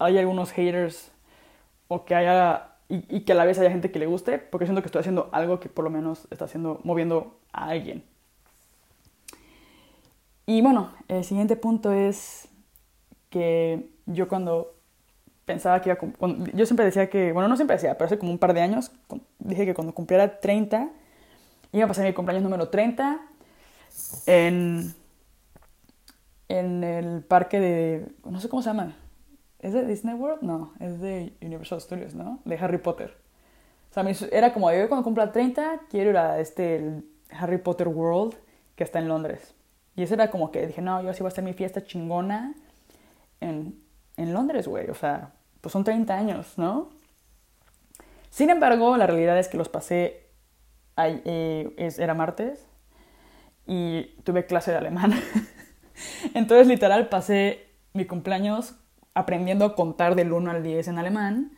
haya 0.00 0.18
algunos 0.18 0.50
haters 0.50 1.12
o 1.86 2.04
que 2.04 2.16
haya 2.16 2.72
y, 2.88 3.20
que 3.20 3.30
a 3.30 3.36
la 3.36 3.44
vez 3.44 3.60
haya 3.60 3.70
gente 3.70 3.92
que 3.92 4.00
le 4.00 4.06
guste, 4.06 4.38
porque 4.38 4.66
siento 4.66 4.82
que 4.82 4.86
estoy 4.86 4.98
haciendo 4.98 5.28
algo 5.30 5.60
que 5.60 5.68
por 5.68 5.84
lo 5.84 5.90
menos 5.90 6.26
está 6.32 6.46
haciendo, 6.46 6.80
moviendo 6.82 7.38
a 7.52 7.68
alguien. 7.68 8.02
Y 10.46 10.62
bueno, 10.62 10.90
el 11.06 11.22
siguiente 11.22 11.54
punto 11.54 11.92
es 11.92 12.48
que 13.30 13.88
yo 14.06 14.26
cuando 14.26 14.74
pensaba 15.44 15.80
que 15.80 15.90
iba 15.90 15.98
a... 16.00 16.28
yo 16.54 16.66
siempre 16.66 16.84
decía 16.84 17.08
que, 17.08 17.30
bueno, 17.30 17.48
no 17.48 17.54
siempre 17.54 17.76
decía, 17.76 17.96
pero 17.96 18.06
hace 18.06 18.18
como 18.18 18.32
un 18.32 18.38
par 18.38 18.52
de 18.52 18.62
años, 18.62 18.90
dije 19.38 19.64
que 19.64 19.74
cuando 19.74 19.94
cumpliera 19.94 20.40
30, 20.40 20.90
iba 21.70 21.84
a 21.84 21.88
pasar 21.88 22.04
mi 22.04 22.12
cumpleaños 22.12 22.42
número 22.42 22.68
30 22.68 23.20
en, 24.26 24.92
en 26.58 26.84
el 26.84 27.22
parque 27.22 27.60
de, 27.60 28.06
no 28.24 28.38
sé 28.38 28.48
cómo 28.48 28.62
se 28.62 28.68
llama, 28.68 28.94
¿es 29.58 29.72
de 29.72 29.86
Disney 29.86 30.14
World? 30.14 30.42
No, 30.42 30.72
es 30.80 31.00
de 31.00 31.32
Universal 31.40 31.80
Studios, 31.80 32.14
¿no? 32.14 32.40
De 32.44 32.56
Harry 32.58 32.78
Potter. 32.78 33.16
O 33.90 33.94
sea, 33.94 34.04
era 34.30 34.52
como, 34.52 34.70
yo 34.70 34.88
cuando 34.88 35.02
cumpla 35.02 35.32
30 35.32 35.82
quiero 35.90 36.10
ir 36.10 36.16
a 36.18 36.40
este 36.40 37.02
Harry 37.30 37.58
Potter 37.58 37.88
World 37.88 38.34
que 38.76 38.84
está 38.84 38.98
en 38.98 39.08
Londres. 39.08 39.54
Y 39.96 40.02
eso 40.02 40.14
era 40.14 40.30
como 40.30 40.50
que 40.50 40.66
dije, 40.66 40.82
no, 40.82 41.02
yo 41.02 41.10
así 41.10 41.20
voy 41.22 41.28
a 41.28 41.32
hacer 41.32 41.44
mi 41.44 41.54
fiesta 41.54 41.84
chingona 41.84 42.54
en, 43.40 43.82
en 44.16 44.34
Londres, 44.34 44.68
güey. 44.68 44.90
O 44.90 44.94
sea, 44.94 45.32
pues 45.60 45.72
son 45.72 45.84
30 45.84 46.14
años, 46.14 46.58
¿no? 46.58 46.90
Sin 48.28 48.50
embargo, 48.50 48.96
la 48.96 49.06
realidad 49.06 49.38
es 49.38 49.48
que 49.48 49.56
los 49.56 49.68
pasé, 49.68 50.26
eh, 50.96 51.92
era 51.98 52.14
martes, 52.14 52.66
y 53.66 54.04
tuve 54.24 54.46
clase 54.46 54.70
de 54.70 54.78
alemán. 54.78 55.12
Entonces, 56.34 56.66
literal, 56.66 57.08
pasé 57.08 57.66
mi 57.92 58.04
cumpleaños 58.04 58.74
aprendiendo 59.14 59.64
a 59.64 59.74
contar 59.74 60.14
del 60.14 60.32
1 60.32 60.50
al 60.50 60.62
10 60.62 60.88
en 60.88 60.98
alemán. 60.98 61.52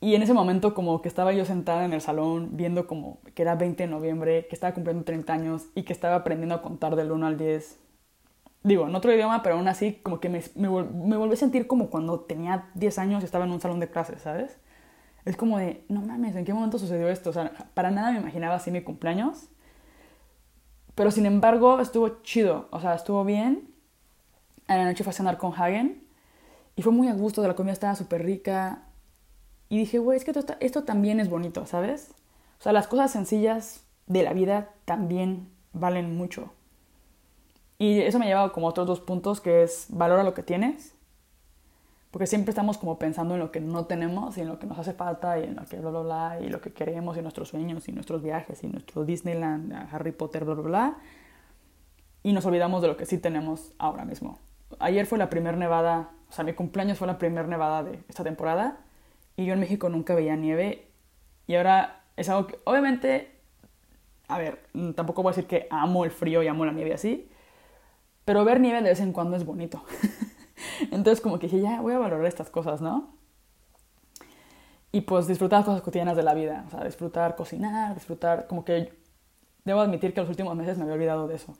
Y 0.00 0.14
en 0.14 0.22
ese 0.22 0.32
momento 0.32 0.72
como 0.72 1.02
que 1.02 1.08
estaba 1.08 1.32
yo 1.32 1.44
sentada 1.44 1.84
en 1.84 1.92
el 1.92 2.00
salón 2.00 2.56
viendo 2.56 2.86
como 2.86 3.20
que 3.34 3.42
era 3.42 3.54
20 3.54 3.82
de 3.82 3.88
noviembre, 3.88 4.46
que 4.48 4.54
estaba 4.54 4.72
cumpliendo 4.72 5.04
30 5.04 5.32
años 5.32 5.66
y 5.74 5.82
que 5.82 5.92
estaba 5.92 6.16
aprendiendo 6.16 6.54
a 6.54 6.62
contar 6.62 6.96
del 6.96 7.12
1 7.12 7.26
al 7.26 7.36
10 7.36 7.78
digo, 8.62 8.86
en 8.86 8.94
otro 8.94 9.12
idioma, 9.12 9.42
pero 9.42 9.56
aún 9.56 9.68
así 9.68 9.94
como 10.02 10.20
que 10.20 10.28
me, 10.28 10.42
me, 10.54 10.68
me, 10.68 11.16
volví 11.16 11.34
a 11.34 11.36
sentir 11.36 11.66
como 11.66 11.90
cuando 11.90 12.20
tenía 12.20 12.68
10 12.74 12.98
años 12.98 13.22
y 13.22 13.24
estaba 13.24 13.44
en 13.44 13.52
un 13.52 13.60
salón 13.60 13.80
de 13.80 13.90
clases, 13.90 14.22
¿sabes? 14.22 14.58
Es 15.24 15.36
como 15.36 15.58
de, 15.58 15.84
no 15.88 16.02
mames, 16.02 16.36
¿en 16.36 16.44
qué 16.44 16.54
momento 16.54 16.78
sucedió 16.78 17.08
esto? 17.08 17.30
O 17.30 17.32
sea, 17.32 17.52
para 17.74 17.90
nada 17.90 18.12
me 18.12 18.20
imaginaba 18.20 18.56
así 18.56 18.70
mi 18.70 18.82
cumpleaños. 18.82 19.48
Pero 21.00 21.10
sin 21.10 21.24
embargo, 21.24 21.80
estuvo 21.80 22.20
chido, 22.22 22.68
o 22.70 22.78
sea, 22.78 22.94
estuvo 22.94 23.24
bien. 23.24 23.72
A 24.66 24.76
la 24.76 24.84
noche 24.84 25.02
fue 25.02 25.12
a 25.12 25.14
cenar 25.14 25.38
con 25.38 25.54
Hagen 25.54 26.04
y 26.76 26.82
fue 26.82 26.92
muy 26.92 27.08
a 27.08 27.14
gusto, 27.14 27.40
la 27.48 27.56
comida 27.56 27.72
estaba 27.72 27.94
súper 27.94 28.22
rica. 28.22 28.82
Y 29.70 29.78
dije, 29.78 29.98
güey, 29.98 30.18
es 30.18 30.24
que 30.24 30.32
esto, 30.32 30.56
esto 30.60 30.84
también 30.84 31.18
es 31.18 31.30
bonito, 31.30 31.64
¿sabes? 31.64 32.10
O 32.58 32.62
sea, 32.62 32.74
las 32.74 32.86
cosas 32.86 33.10
sencillas 33.10 33.82
de 34.08 34.22
la 34.22 34.34
vida 34.34 34.74
también 34.84 35.48
valen 35.72 36.18
mucho. 36.18 36.52
Y 37.78 38.00
eso 38.00 38.18
me 38.18 38.26
lleva 38.26 38.52
como 38.52 38.66
a 38.66 38.70
otros 38.70 38.86
dos 38.86 39.00
puntos, 39.00 39.40
que 39.40 39.62
es 39.62 39.86
valora 39.88 40.22
lo 40.22 40.34
que 40.34 40.42
tienes, 40.42 40.92
porque 42.10 42.26
siempre 42.26 42.50
estamos 42.50 42.76
como 42.78 42.98
pensando 42.98 43.34
en 43.34 43.40
lo 43.40 43.52
que 43.52 43.60
no 43.60 43.86
tenemos 43.86 44.36
y 44.36 44.40
en 44.40 44.48
lo 44.48 44.58
que 44.58 44.66
nos 44.66 44.78
hace 44.78 44.92
falta 44.92 45.38
y 45.38 45.44
en 45.44 45.56
lo 45.56 45.64
que 45.64 45.78
bla, 45.78 45.90
bla, 45.90 46.00
bla, 46.00 46.38
y 46.40 46.48
lo 46.48 46.60
que 46.60 46.72
queremos 46.72 47.16
y 47.16 47.22
nuestros 47.22 47.48
sueños 47.48 47.88
y 47.88 47.92
nuestros 47.92 48.22
viajes 48.22 48.64
y 48.64 48.68
nuestro 48.68 49.04
Disneyland, 49.04 49.72
Harry 49.92 50.12
Potter, 50.12 50.44
bla, 50.44 50.54
bla, 50.54 50.62
bla. 50.62 50.96
Y 52.22 52.32
nos 52.32 52.44
olvidamos 52.46 52.82
de 52.82 52.88
lo 52.88 52.96
que 52.96 53.06
sí 53.06 53.18
tenemos 53.18 53.72
ahora 53.78 54.04
mismo. 54.04 54.38
Ayer 54.80 55.06
fue 55.06 55.18
la 55.18 55.30
primera 55.30 55.56
nevada, 55.56 56.10
o 56.28 56.32
sea, 56.32 56.44
mi 56.44 56.52
cumpleaños 56.52 56.98
fue 56.98 57.06
la 57.06 57.18
primera 57.18 57.46
nevada 57.46 57.84
de 57.84 58.02
esta 58.08 58.24
temporada 58.24 58.78
y 59.36 59.44
yo 59.46 59.54
en 59.54 59.60
México 59.60 59.88
nunca 59.88 60.14
veía 60.14 60.36
nieve 60.36 60.88
y 61.46 61.54
ahora 61.54 62.02
es 62.16 62.28
algo 62.28 62.48
que, 62.48 62.58
obviamente, 62.64 63.36
a 64.28 64.38
ver, 64.38 64.66
tampoco 64.96 65.22
voy 65.22 65.30
a 65.30 65.34
decir 65.34 65.46
que 65.46 65.68
amo 65.70 66.04
el 66.04 66.10
frío 66.10 66.42
y 66.42 66.48
amo 66.48 66.64
la 66.64 66.72
nieve 66.72 66.92
así, 66.92 67.30
pero 68.24 68.44
ver 68.44 68.60
nieve 68.60 68.82
de 68.82 68.90
vez 68.90 69.00
en 69.00 69.12
cuando 69.12 69.36
es 69.36 69.44
bonito. 69.44 69.84
Entonces 70.90 71.20
como 71.20 71.38
que 71.38 71.46
dije, 71.46 71.60
ya 71.60 71.80
voy 71.80 71.94
a 71.94 71.98
valorar 71.98 72.26
estas 72.26 72.50
cosas, 72.50 72.80
¿no? 72.80 73.14
Y 74.92 75.02
pues 75.02 75.26
disfrutar 75.28 75.64
cosas 75.64 75.82
cotidianas 75.82 76.16
de 76.16 76.22
la 76.24 76.34
vida, 76.34 76.64
o 76.66 76.70
sea, 76.70 76.84
disfrutar 76.84 77.36
cocinar, 77.36 77.94
disfrutar, 77.94 78.46
como 78.48 78.64
que 78.64 78.92
debo 79.64 79.80
admitir 79.80 80.12
que 80.12 80.20
los 80.20 80.30
últimos 80.30 80.56
meses 80.56 80.76
me 80.76 80.82
había 80.82 80.94
olvidado 80.94 81.28
de 81.28 81.36
eso. 81.36 81.56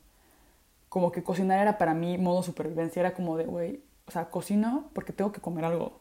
Como 0.88 1.12
que 1.12 1.22
cocinar 1.22 1.60
era 1.60 1.78
para 1.78 1.94
mí 1.94 2.18
modo 2.18 2.42
supervivencia, 2.42 3.00
era 3.00 3.14
como 3.14 3.36
de, 3.36 3.44
güey, 3.44 3.84
o 4.06 4.10
sea, 4.10 4.30
cocino 4.30 4.90
porque 4.92 5.12
tengo 5.12 5.30
que 5.30 5.40
comer 5.40 5.64
algo, 5.64 6.00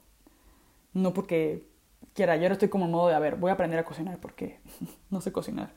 no 0.93 1.13
porque 1.13 1.67
quiera. 2.13 2.35
Yo 2.35 2.43
ahora 2.43 2.53
estoy 2.53 2.69
como 2.69 2.85
en 2.85 2.91
modo 2.91 3.09
de, 3.09 3.15
a 3.15 3.19
ver, 3.19 3.35
voy 3.35 3.51
a 3.51 3.53
aprender 3.53 3.79
a 3.79 3.85
cocinar 3.85 4.17
porque 4.19 4.59
no 5.11 5.21
sé 5.21 5.31
cocinar. 5.31 5.71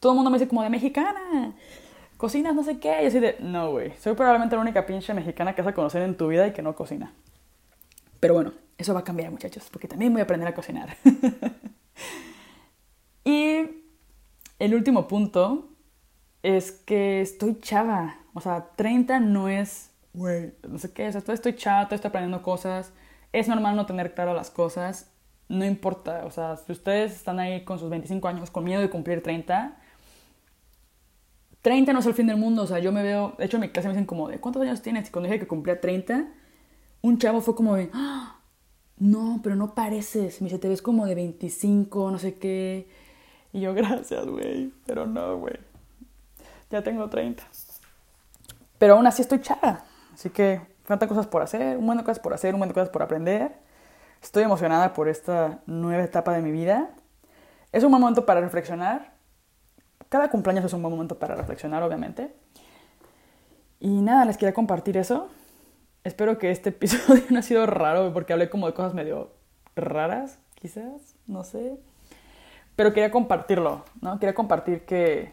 Todo 0.00 0.12
el 0.12 0.16
mundo 0.16 0.30
me 0.30 0.38
dice 0.38 0.48
como 0.48 0.62
de 0.62 0.70
mexicana, 0.70 1.54
cocinas 2.20 2.54
no 2.54 2.62
sé 2.62 2.78
qué. 2.78 3.02
Y 3.02 3.06
así 3.06 3.18
de, 3.18 3.36
no, 3.40 3.70
güey, 3.70 3.92
soy 3.98 4.14
probablemente 4.14 4.54
la 4.54 4.62
única 4.62 4.84
pinche 4.84 5.14
mexicana 5.14 5.54
que 5.54 5.62
vas 5.62 5.72
a 5.72 5.74
conocer 5.74 6.02
en 6.02 6.16
tu 6.16 6.28
vida 6.28 6.46
y 6.46 6.52
que 6.52 6.60
no 6.60 6.76
cocina. 6.76 7.12
Pero 8.20 8.34
bueno, 8.34 8.52
eso 8.76 8.92
va 8.92 9.00
a 9.00 9.04
cambiar, 9.04 9.30
muchachos, 9.30 9.68
porque 9.72 9.88
también 9.88 10.12
voy 10.12 10.20
a 10.20 10.24
aprender 10.24 10.46
a 10.46 10.54
cocinar. 10.54 10.96
y 13.24 13.62
el 14.58 14.74
último 14.74 15.08
punto 15.08 15.70
es 16.42 16.72
que 16.72 17.22
estoy 17.22 17.58
chava. 17.60 18.18
O 18.34 18.42
sea, 18.42 18.68
30 18.76 19.18
no 19.20 19.48
es, 19.48 19.90
güey, 20.12 20.52
no 20.68 20.78
sé 20.78 20.92
qué, 20.92 21.08
o 21.08 21.12
sea, 21.12 21.34
estoy 21.34 21.56
chava, 21.56 21.88
estoy 21.90 22.08
aprendiendo 22.08 22.42
cosas. 22.42 22.92
Es 23.32 23.48
normal 23.48 23.76
no 23.76 23.86
tener 23.86 24.14
claro 24.14 24.34
las 24.34 24.50
cosas. 24.50 25.10
No 25.48 25.64
importa, 25.64 26.26
o 26.26 26.30
sea, 26.30 26.58
si 26.58 26.70
ustedes 26.70 27.12
están 27.12 27.40
ahí 27.40 27.64
con 27.64 27.78
sus 27.78 27.88
25 27.88 28.28
años 28.28 28.50
con 28.50 28.62
miedo 28.62 28.82
de 28.82 28.90
cumplir 28.90 29.22
30, 29.22 29.79
30 31.62 31.92
no 31.92 31.98
es 31.98 32.06
el 32.06 32.14
fin 32.14 32.26
del 32.26 32.36
mundo, 32.36 32.62
o 32.62 32.66
sea, 32.66 32.78
yo 32.78 32.92
me 32.92 33.02
veo, 33.02 33.34
de 33.38 33.44
hecho 33.44 33.56
en 33.56 33.62
mi 33.62 33.68
clase 33.68 33.88
me 33.88 33.94
dicen 33.94 34.06
como, 34.06 34.28
¿de 34.28 34.38
cuántos 34.38 34.62
años 34.62 34.80
tienes? 34.80 35.08
Y 35.08 35.12
cuando 35.12 35.28
dije 35.28 35.40
que 35.40 35.46
cumplía 35.46 35.80
30, 35.80 36.26
un 37.02 37.18
chavo 37.18 37.40
fue 37.40 37.54
como 37.54 37.74
de, 37.74 37.90
¡Ah! 37.92 38.38
no, 38.98 39.40
pero 39.42 39.56
no 39.56 39.74
pareces, 39.74 40.40
me 40.40 40.46
dice, 40.46 40.58
te 40.58 40.68
ves 40.68 40.82
como 40.82 41.06
de 41.06 41.14
25, 41.14 42.10
no 42.10 42.18
sé 42.18 42.34
qué. 42.34 42.88
Y 43.52 43.60
yo, 43.60 43.74
gracias, 43.74 44.26
güey, 44.26 44.72
pero 44.86 45.06
no, 45.06 45.38
güey, 45.38 45.56
ya 46.70 46.82
tengo 46.82 47.08
30. 47.08 47.42
Pero 48.78 48.94
aún 48.94 49.06
así 49.06 49.22
estoy 49.22 49.40
chava, 49.40 49.84
así 50.14 50.30
que 50.30 50.62
faltan 50.84 51.08
cosas 51.08 51.26
por 51.26 51.42
hacer, 51.42 51.76
un 51.76 51.84
montón 51.84 51.98
de 51.98 52.04
cosas 52.04 52.22
por 52.22 52.32
hacer, 52.32 52.54
un 52.54 52.60
montón 52.60 52.74
de 52.74 52.80
cosas 52.80 52.92
por 52.92 53.02
aprender. 53.02 53.52
Estoy 54.22 54.44
emocionada 54.44 54.92
por 54.92 55.08
esta 55.08 55.60
nueva 55.66 56.02
etapa 56.02 56.32
de 56.32 56.42
mi 56.42 56.50
vida. 56.50 56.90
Es 57.72 57.84
un 57.84 57.90
momento 57.90 58.26
para 58.26 58.40
reflexionar, 58.40 59.12
cada 60.10 60.28
cumpleaños 60.28 60.64
es 60.64 60.72
un 60.72 60.82
buen 60.82 60.92
momento 60.92 61.18
para 61.18 61.36
reflexionar, 61.36 61.82
obviamente. 61.84 62.34
Y 63.78 63.88
nada, 64.02 64.26
les 64.26 64.36
quería 64.36 64.52
compartir 64.52 64.98
eso. 64.98 65.30
Espero 66.04 66.36
que 66.36 66.50
este 66.50 66.68
episodio 66.70 67.22
no 67.30 67.38
ha 67.38 67.42
sido 67.42 67.64
raro 67.64 68.12
porque 68.12 68.34
hablé 68.34 68.50
como 68.50 68.66
de 68.66 68.74
cosas 68.74 68.92
medio 68.92 69.30
raras, 69.76 70.38
quizás, 70.56 71.14
no 71.26 71.44
sé. 71.44 71.78
Pero 72.74 72.92
quería 72.92 73.12
compartirlo, 73.12 73.84
¿no? 74.00 74.18
Quería 74.18 74.34
compartir 74.34 74.84
que 74.84 75.32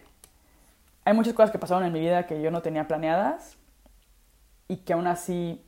hay 1.06 1.14
muchas 1.16 1.34
cosas 1.34 1.52
que 1.52 1.58
pasaron 1.58 1.84
en 1.84 1.92
mi 1.92 2.00
vida 2.00 2.28
que 2.28 2.40
yo 2.42 2.52
no 2.52 2.62
tenía 2.62 2.88
planeadas 2.88 3.58
y 4.68 4.78
que 4.78 4.94
aún 4.94 5.08
así... 5.08 5.64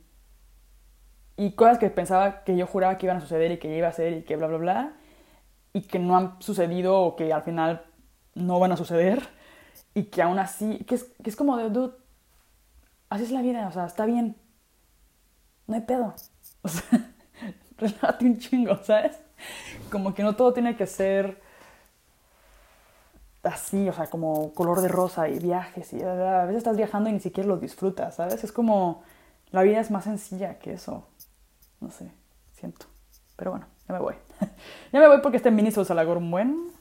Y 1.36 1.52
cosas 1.52 1.78
que 1.78 1.90
pensaba 1.90 2.44
que 2.44 2.56
yo 2.56 2.66
juraba 2.66 2.96
que 2.96 3.06
iban 3.06 3.16
a 3.16 3.20
suceder 3.20 3.50
y 3.50 3.58
que 3.58 3.74
iba 3.76 3.88
a 3.88 3.92
ser 3.92 4.12
y 4.12 4.22
que 4.22 4.36
bla, 4.36 4.46
bla, 4.46 4.58
bla. 4.58 4.92
Y 5.72 5.82
que 5.82 5.98
no 5.98 6.16
han 6.16 6.40
sucedido 6.40 7.00
o 7.00 7.16
que 7.16 7.32
al 7.32 7.42
final 7.42 7.89
no 8.40 8.58
van 8.58 8.72
a 8.72 8.76
suceder 8.76 9.28
y 9.94 10.04
que 10.04 10.22
aún 10.22 10.38
así, 10.38 10.78
que 10.84 10.94
es, 10.94 11.04
que 11.22 11.30
es 11.30 11.36
como 11.36 11.56
de, 11.56 11.70
dude, 11.70 11.94
así 13.08 13.24
es 13.24 13.30
la 13.30 13.42
vida, 13.42 13.66
o 13.66 13.72
sea, 13.72 13.86
está 13.86 14.06
bien, 14.06 14.36
no 15.66 15.74
hay 15.74 15.82
pedo, 15.82 16.14
o 16.62 16.68
sea, 16.68 17.12
relájate 17.78 18.24
un 18.24 18.38
chingo, 18.38 18.76
¿sabes? 18.82 19.18
Como 19.90 20.14
que 20.14 20.22
no 20.22 20.36
todo 20.36 20.52
tiene 20.52 20.76
que 20.76 20.86
ser 20.86 21.40
así, 23.42 23.88
o 23.88 23.92
sea, 23.92 24.08
como 24.08 24.52
color 24.52 24.80
de 24.82 24.88
rosa 24.88 25.28
y 25.28 25.38
viajes 25.38 25.92
y 25.92 26.02
a 26.02 26.44
veces 26.44 26.58
estás 26.58 26.76
viajando 26.76 27.08
y 27.08 27.14
ni 27.14 27.20
siquiera 27.20 27.48
lo 27.48 27.56
disfrutas, 27.56 28.16
¿sabes? 28.16 28.44
Es 28.44 28.52
como, 28.52 29.02
la 29.50 29.62
vida 29.62 29.80
es 29.80 29.90
más 29.90 30.04
sencilla 30.04 30.58
que 30.58 30.74
eso, 30.74 31.08
no 31.80 31.90
sé, 31.90 32.10
siento, 32.52 32.86
pero 33.36 33.52
bueno, 33.52 33.66
ya 33.88 33.94
me 33.94 34.00
voy. 34.00 34.14
ya 34.92 35.00
me 35.00 35.08
voy 35.08 35.20
porque 35.20 35.38
este 35.38 35.50
mini 35.50 35.72
se 35.72 35.80
un 35.80 36.30
buen 36.30 36.79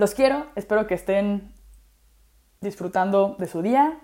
los 0.00 0.14
quiero, 0.14 0.46
espero 0.56 0.86
que 0.86 0.94
estén 0.94 1.52
disfrutando 2.62 3.36
de 3.38 3.46
su 3.46 3.60
día. 3.60 4.00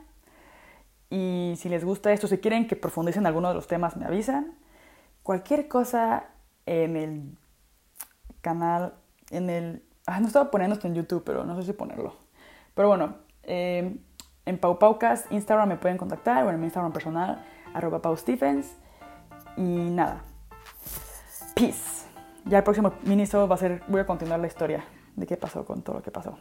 Y 1.08 1.54
si 1.56 1.70
les 1.70 1.84
gusta 1.84 2.12
esto, 2.12 2.28
si 2.28 2.36
quieren 2.36 2.68
que 2.68 2.76
profundice 2.76 3.18
en 3.18 3.26
alguno 3.26 3.48
de 3.48 3.54
los 3.54 3.66
temas, 3.66 3.96
me 3.96 4.04
avisan. 4.04 4.58
Cualquier 5.22 5.68
cosa 5.68 6.26
en 6.66 6.96
el 6.96 7.38
canal, 8.42 8.92
en 9.30 9.48
el... 9.48 9.82
Ah, 10.06 10.20
no 10.20 10.26
estaba 10.26 10.50
poniendo 10.50 10.74
esto 10.74 10.86
en 10.86 10.94
YouTube, 10.94 11.22
pero 11.24 11.44
no 11.44 11.56
sé 11.56 11.62
si 11.62 11.72
ponerlo. 11.72 12.14
Pero 12.74 12.88
bueno, 12.88 13.16
eh, 13.44 13.96
en 14.44 14.58
Pau 14.58 14.78
Paucast, 14.78 15.32
Instagram 15.32 15.68
me 15.70 15.76
pueden 15.76 15.96
contactar, 15.96 16.44
o 16.44 16.50
en 16.50 16.60
mi 16.60 16.66
Instagram 16.66 16.92
personal, 16.92 17.42
arroba 17.72 18.02
Pau 18.02 18.14
Stephens. 18.18 18.76
Y 19.56 19.62
nada. 19.62 20.22
Peace. 21.54 22.06
ya 22.44 22.58
el 22.58 22.64
próximo 22.64 22.92
miniso 23.04 23.48
va 23.48 23.54
a 23.54 23.58
ser, 23.58 23.82
voy 23.88 24.02
a 24.02 24.06
continuar 24.06 24.40
la 24.40 24.46
historia 24.46 24.84
de 25.16 25.26
qué 25.26 25.36
pasó 25.36 25.64
con 25.64 25.82
todo 25.82 25.96
lo 25.96 26.02
que 26.02 26.10
pasó. 26.10 26.38